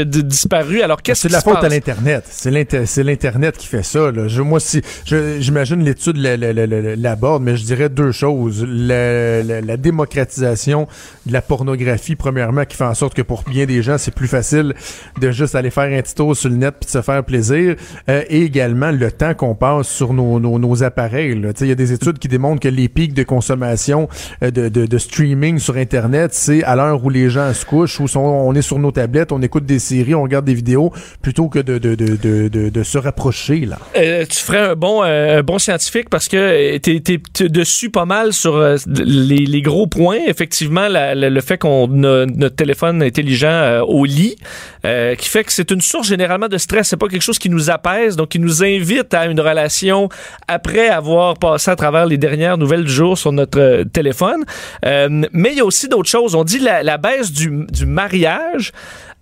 [0.83, 2.23] Alors, qu'est-ce C'est de la faute à l'Internet.
[2.29, 4.11] C'est l'Inter- c'est l'Internet qui fait ça.
[4.11, 4.27] Là.
[4.27, 4.81] Je, moi, si,
[5.39, 8.65] j'imagine l'étude la- la- la- la- l'aborde, mais je dirais deux choses.
[8.67, 10.87] La, la- la démocratisation
[11.25, 14.27] de la pornographie, premièrement, qui fait en sorte que pour bien des gens, c'est plus
[14.27, 14.73] facile
[15.19, 17.75] de juste aller faire un petit tour sur le net puis de se faire plaisir.
[18.09, 21.39] Euh, et également le temps qu'on passe sur nos, nos, nos appareils.
[21.61, 24.07] Il y a des études qui démontrent que les pics de consommation
[24.43, 27.99] euh, de, de, de streaming sur Internet, c'est à l'heure où les gens se couchent,
[27.99, 30.91] où sont, on est sur nos tablettes, on écoute des séries, on regarde des vidéos,
[31.21, 33.65] plutôt que de, se rapprocher.
[33.65, 33.77] là.
[33.97, 37.89] Euh, tu ferais un bon, euh, un bon scientifique parce que euh, t'es- t'es dessus
[37.89, 40.19] pas mal sur les, gros points.
[40.27, 44.35] Effectivement, le fait qu'on notre téléphone intelligent au lit,
[44.83, 46.89] qui fait que c'est une source généralement de stress.
[46.89, 50.09] C'est pas quelque chose qui nous apaise, donc qui nous invite à une relation
[50.47, 54.43] après avoir passé à travers les dernières nouvelles du jour sur notre téléphone.
[54.83, 56.35] Mais il y a aussi d'autres choses.
[56.35, 58.71] On dit la, baisse du mariage.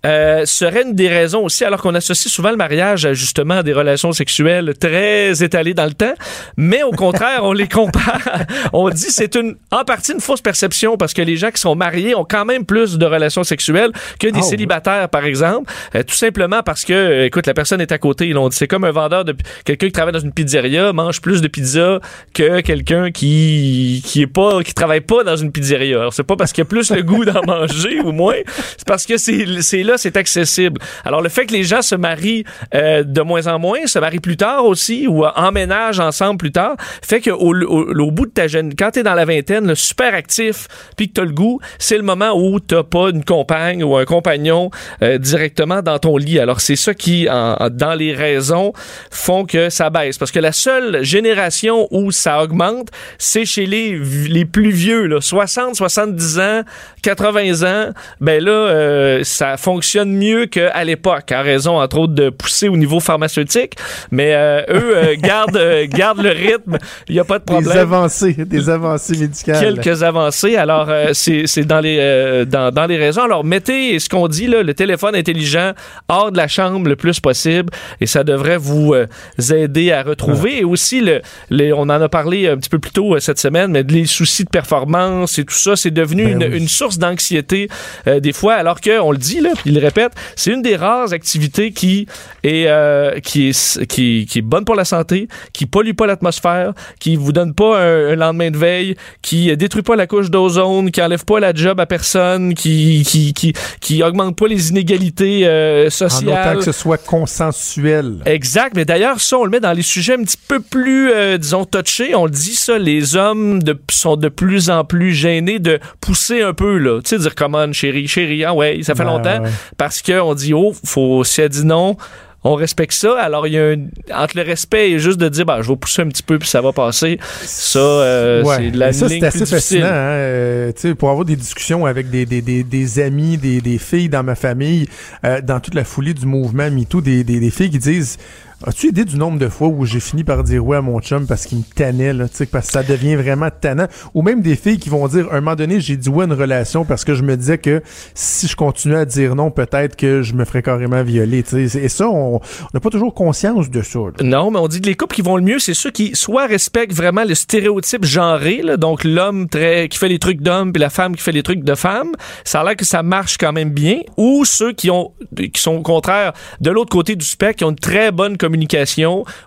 [0.06, 3.72] Euh, serait une des raisons aussi, alors qu'on associe souvent le mariage à justement des
[3.72, 6.14] relations sexuelles très étalées dans le temps,
[6.56, 8.20] mais au contraire, on les compare.
[8.72, 11.74] On dit c'est une en partie une fausse perception parce que les gens qui sont
[11.74, 16.02] mariés ont quand même plus de relations sexuelles que des Ah célibataires, par exemple, Euh,
[16.02, 18.26] tout simplement parce que, écoute, la personne est à côté.
[18.26, 19.34] Ils l'ont dit, c'est comme un vendeur de
[19.64, 22.00] quelqu'un qui travaille dans une pizzeria mange plus de pizza
[22.34, 25.98] que quelqu'un qui qui est pas qui travaille pas dans une pizzeria.
[26.00, 28.36] Alors c'est pas parce qu'il y a plus le goût d'en manger ou moins,
[28.76, 30.80] c'est parce que c'est c'est là, c'est accessible.
[31.04, 34.20] Alors le fait que les gens se marient euh, de moins en moins, se marient
[34.20, 38.46] plus tard aussi ou euh, emménagent ensemble plus tard, fait que au, bout de ta
[38.46, 41.96] jeune, quand t'es dans la vingtaine, le super actif, puis que t'as le goût, c'est
[41.96, 44.70] le moment où t'as pas une compagne ou un compagnon
[45.02, 46.38] euh, directement dans ton lit.
[46.38, 48.72] Alors c'est ça qui, dans les raisons,
[49.10, 50.18] font que ça baisse.
[50.18, 55.20] Parce que la seule génération où ça augmente, c'est chez les, les plus vieux, là,
[55.20, 56.62] 60, 70 ans,
[57.02, 57.92] 80 ans.
[58.20, 63.00] Ben là, ça fonctionne mieux qu'à l'époque, en raison, entre autres, de pousser au niveau
[63.00, 63.74] pharmaceutique.
[64.10, 66.78] Mais euh, eux euh, gardent, euh, gardent le rythme.
[67.08, 69.60] Il n'y a pas de Des problème avancées, des avancées médicales.
[69.80, 70.56] quelques avancées.
[70.56, 73.22] Alors, euh, c'est c'est dans les euh, dans, dans les raisons.
[73.22, 75.72] Alors, mettez ce qu'on dit là, le téléphone intelligent
[76.08, 77.70] hors de la chambre le plus possible,
[78.00, 79.06] et ça devrait vous euh,
[79.52, 80.58] aider à retrouver.
[80.60, 81.20] Et aussi, le,
[81.50, 84.44] les, on en a parlé un petit peu plus tôt cette semaine, mais les soucis
[84.44, 86.58] de performance et tout ça, c'est devenu Ben une, oui.
[86.58, 87.68] une source d'anxiété
[88.06, 88.54] euh, des fois.
[88.54, 92.06] Alors que on le dit là, il le répète, c'est une des rares activités qui
[92.42, 96.72] est euh, qui est qui, qui est bonne pour la santé, qui pollue pas l'atmosphère,
[97.00, 100.30] qui vous donne pas un, un lendemain de veille, qui euh, détruit pas la couche
[100.30, 104.70] d'ozone, qui enlève pas la job à personne, qui qui qui, qui augmente pas les
[104.70, 106.56] inégalités euh, En autant sociales.
[106.58, 108.16] que ce soit consensuel.
[108.26, 111.38] Exact, mais d'ailleurs, ça, on le met dans les sujets un petit peu plus, euh,
[111.38, 112.14] disons, touchés.
[112.14, 116.42] On le dit, ça, les hommes de, sont de plus en plus gênés de pousser
[116.42, 117.00] un peu, là.
[117.02, 119.42] Tu sais, dire, come on, chérie, chérie, ah ouais, ça fait Ouais, longtemps.
[119.42, 119.50] ouais.
[119.76, 121.96] Parce qu'on dit, oh, faut, si elle dit non,
[122.44, 123.18] on respecte ça.
[123.20, 125.76] Alors, il y a un, entre le respect et juste de dire, bah, je vais
[125.76, 127.18] pousser un petit peu puis ça va passer.
[127.42, 128.56] Ça, euh, Ouais.
[128.58, 129.80] c'est de la ça, ligne c'est assez plus difficile.
[129.80, 129.86] fascinant.
[129.86, 130.12] Hein?
[130.12, 133.78] euh, tu sais, pour avoir des discussions avec des, des, des, des amis, des, des
[133.78, 134.86] filles dans ma famille,
[135.24, 138.18] euh, dans toute la foulée du mouvement MeToo, des, des filles qui disent
[138.66, 141.28] As-tu idée du nombre de fois où j'ai fini par dire ouais à mon chum
[141.28, 143.86] parce qu'il me tannait, là, parce que ça devient vraiment tannant?
[144.14, 146.26] Ou même des filles qui vont dire, à un moment donné, j'ai dit ouais à
[146.26, 147.82] une relation parce que je me disais que
[148.14, 151.44] si je continuais à dire non, peut-être que je me ferais carrément violer.
[151.54, 152.40] Et ça, on
[152.74, 154.00] n'a pas toujours conscience de ça.
[154.24, 156.46] Non, mais on dit que les couples qui vont le mieux, c'est ceux qui soit
[156.46, 160.80] respectent vraiment le stéréotype genré, là, donc l'homme très qui fait les trucs d'homme puis
[160.80, 162.10] la femme qui fait les trucs de femme.
[162.42, 164.00] Ça a l'air que ça marche quand même bien.
[164.16, 167.70] Ou ceux qui ont qui sont au contraire de l'autre côté du spectre, qui ont
[167.70, 168.47] une très bonne communication,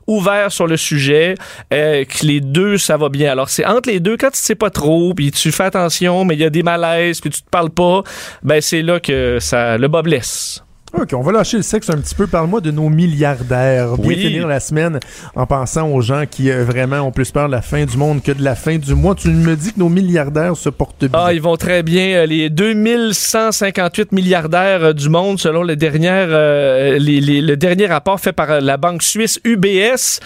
[0.08, 1.36] ouverts sur le sujet,
[1.74, 3.32] euh, que les deux ça va bien.
[3.32, 6.36] Alors c'est entre les deux quand tu sais pas trop, puis tu fais attention, mais
[6.36, 8.04] il y a des malaises, puis tu te parles pas,
[8.44, 10.64] ben c'est là que ça le bas blesse.
[10.94, 12.28] OK, on va lâcher le sexe un petit peu.
[12.28, 13.98] Parle-moi de nos milliardaires.
[13.98, 15.00] Bien finir la semaine
[15.36, 18.22] en pensant aux gens qui euh, vraiment ont plus peur de la fin du monde
[18.22, 19.16] que de la fin du mois.
[19.16, 21.10] Tu me dis que nos milliardaires se portent bien.
[21.14, 22.08] Ah, ils vont très bien.
[22.08, 28.60] Euh, les 2158 milliardaires euh, du monde, selon le dernier, le dernier rapport fait par
[28.60, 30.20] la banque suisse UBS,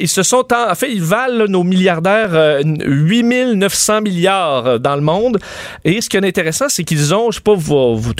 [0.00, 5.38] ils se sont en, fait, ils valent nos milliardaires 8900 milliards dans le monde.
[5.84, 8.14] Et ce qui est intéressant, c'est qu'ils ont, je sais pas, vous, vous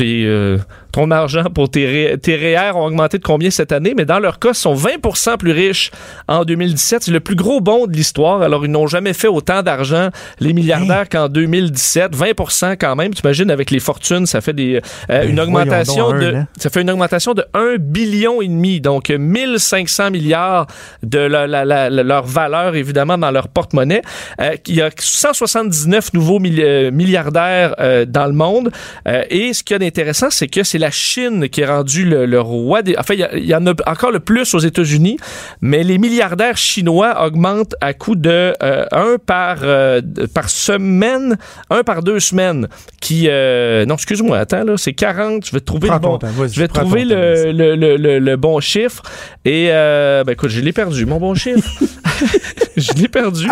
[0.93, 4.51] ton argent pour tes, REER ont augmenté de combien cette année, mais dans leur cas,
[4.51, 5.91] ils sont 20% plus riches
[6.27, 7.05] en 2017.
[7.05, 8.43] C'est le plus gros bond de l'histoire.
[8.43, 10.09] Alors, ils n'ont jamais fait autant d'argent,
[10.41, 12.17] les milliardaires, qu'en 2017.
[12.17, 13.15] 20% quand même.
[13.15, 16.47] Tu imagines, avec les fortunes, ça fait des, euh, ben, une augmentation de, hein.
[16.57, 18.81] ça fait une augmentation de 1 billion et demi.
[18.81, 20.67] Donc, 1500 milliards
[21.03, 24.03] de leur valeur, évidemment, dans leur porte-monnaie.
[24.41, 27.75] Euh, il y a 179 nouveaux euh, milliardaires
[28.07, 28.71] dans le monde.
[29.07, 32.83] et ce qui est intéressant, c'est que c'est la Chine qui est rendu le, roi
[32.83, 32.97] des.
[32.99, 35.19] Enfin, il y, en a encore le plus aux États-Unis,
[35.61, 40.01] mais les milliardaires chinois augmentent à coût de euh, un par euh,
[40.35, 41.37] par semaine,
[41.71, 42.69] un par deux semaines.
[43.01, 45.47] Qui euh, non, excuse-moi, attends là, c'est 40.
[45.47, 46.19] Je vais trouver le bon.
[46.23, 49.03] je vais trouver le, le, le, bon chiffre
[49.45, 51.69] et ben écoute, je l'ai perdu, mon bon chiffre.
[52.77, 53.49] je l'ai perdu.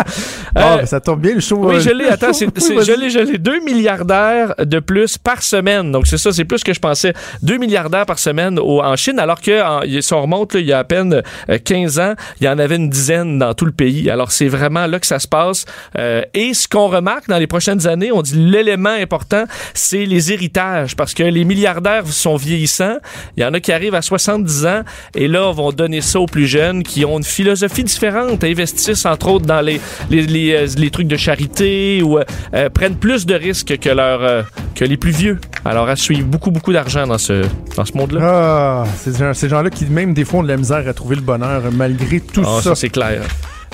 [0.55, 1.57] Ah, ben, ça tombe bien le show.
[1.59, 2.07] Oui, je l'ai.
[2.07, 3.37] Attends, c'est, je l'ai, je l'ai.
[3.37, 5.91] Deux milliardaires de plus par semaine.
[5.91, 7.13] Donc c'est ça, c'est plus que je pensais.
[7.43, 9.61] 2 milliardaires par semaine en Chine, alors que
[10.01, 11.21] si on remonte il y a à peine
[11.63, 14.09] 15 euh, ans, il y en avait une dizaine dans tout le pays.
[14.09, 15.65] Alors c'est vraiment là que ça se passe.
[15.97, 20.31] Euh, et ce qu'on remarque dans les prochaines années, on dit l'élément important, c'est les
[20.31, 22.97] héritages, parce que les milliardaires sont vieillissants.
[23.35, 24.81] Il y en a qui arrivent à 70 ans
[25.15, 29.05] et là, on va donner ça aux plus jeunes qui ont une philosophie différente, investissent
[29.05, 29.79] entre autres dans les,
[30.09, 32.19] les, les, euh, les trucs de charité ou
[32.73, 34.45] prennent plus de risques que, leur,
[34.75, 35.39] que les plus vieux.
[35.65, 37.43] Alors à suivre beaucoup, beaucoup d'argent dans ce,
[37.75, 38.19] dans ce monde-là.
[38.23, 38.85] Ah,
[39.33, 42.19] ces gens-là qui, même des fois, ont de la misère à trouver le bonheur malgré
[42.19, 42.69] tout ah, ça.
[42.69, 43.21] ça c'est clair.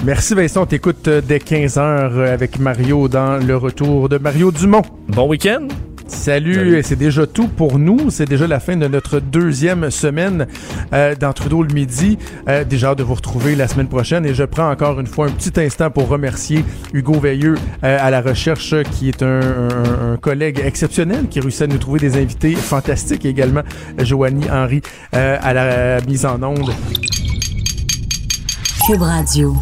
[0.03, 4.51] Merci Vincent, on t'écoute euh, dès 15h euh, avec Mario dans le retour de Mario
[4.51, 4.83] Dumont.
[5.07, 5.67] Bon week-end.
[6.07, 8.09] Salut, c'est déjà tout pour nous.
[8.09, 10.47] C'est déjà la fin de notre deuxième semaine
[10.93, 12.17] euh, dans Trudeau le midi.
[12.47, 15.27] Euh, déjà hâte de vous retrouver la semaine prochaine et je prends encore une fois
[15.27, 16.63] un petit instant pour remercier
[16.93, 21.77] Hugo Veilleux euh, à la recherche qui est un, collègue exceptionnel qui réussit à nous
[21.77, 23.63] trouver des invités fantastiques et également
[23.97, 24.81] Joanie Henry
[25.11, 26.71] à la mise en onde.
[28.85, 29.55] Cube Radio.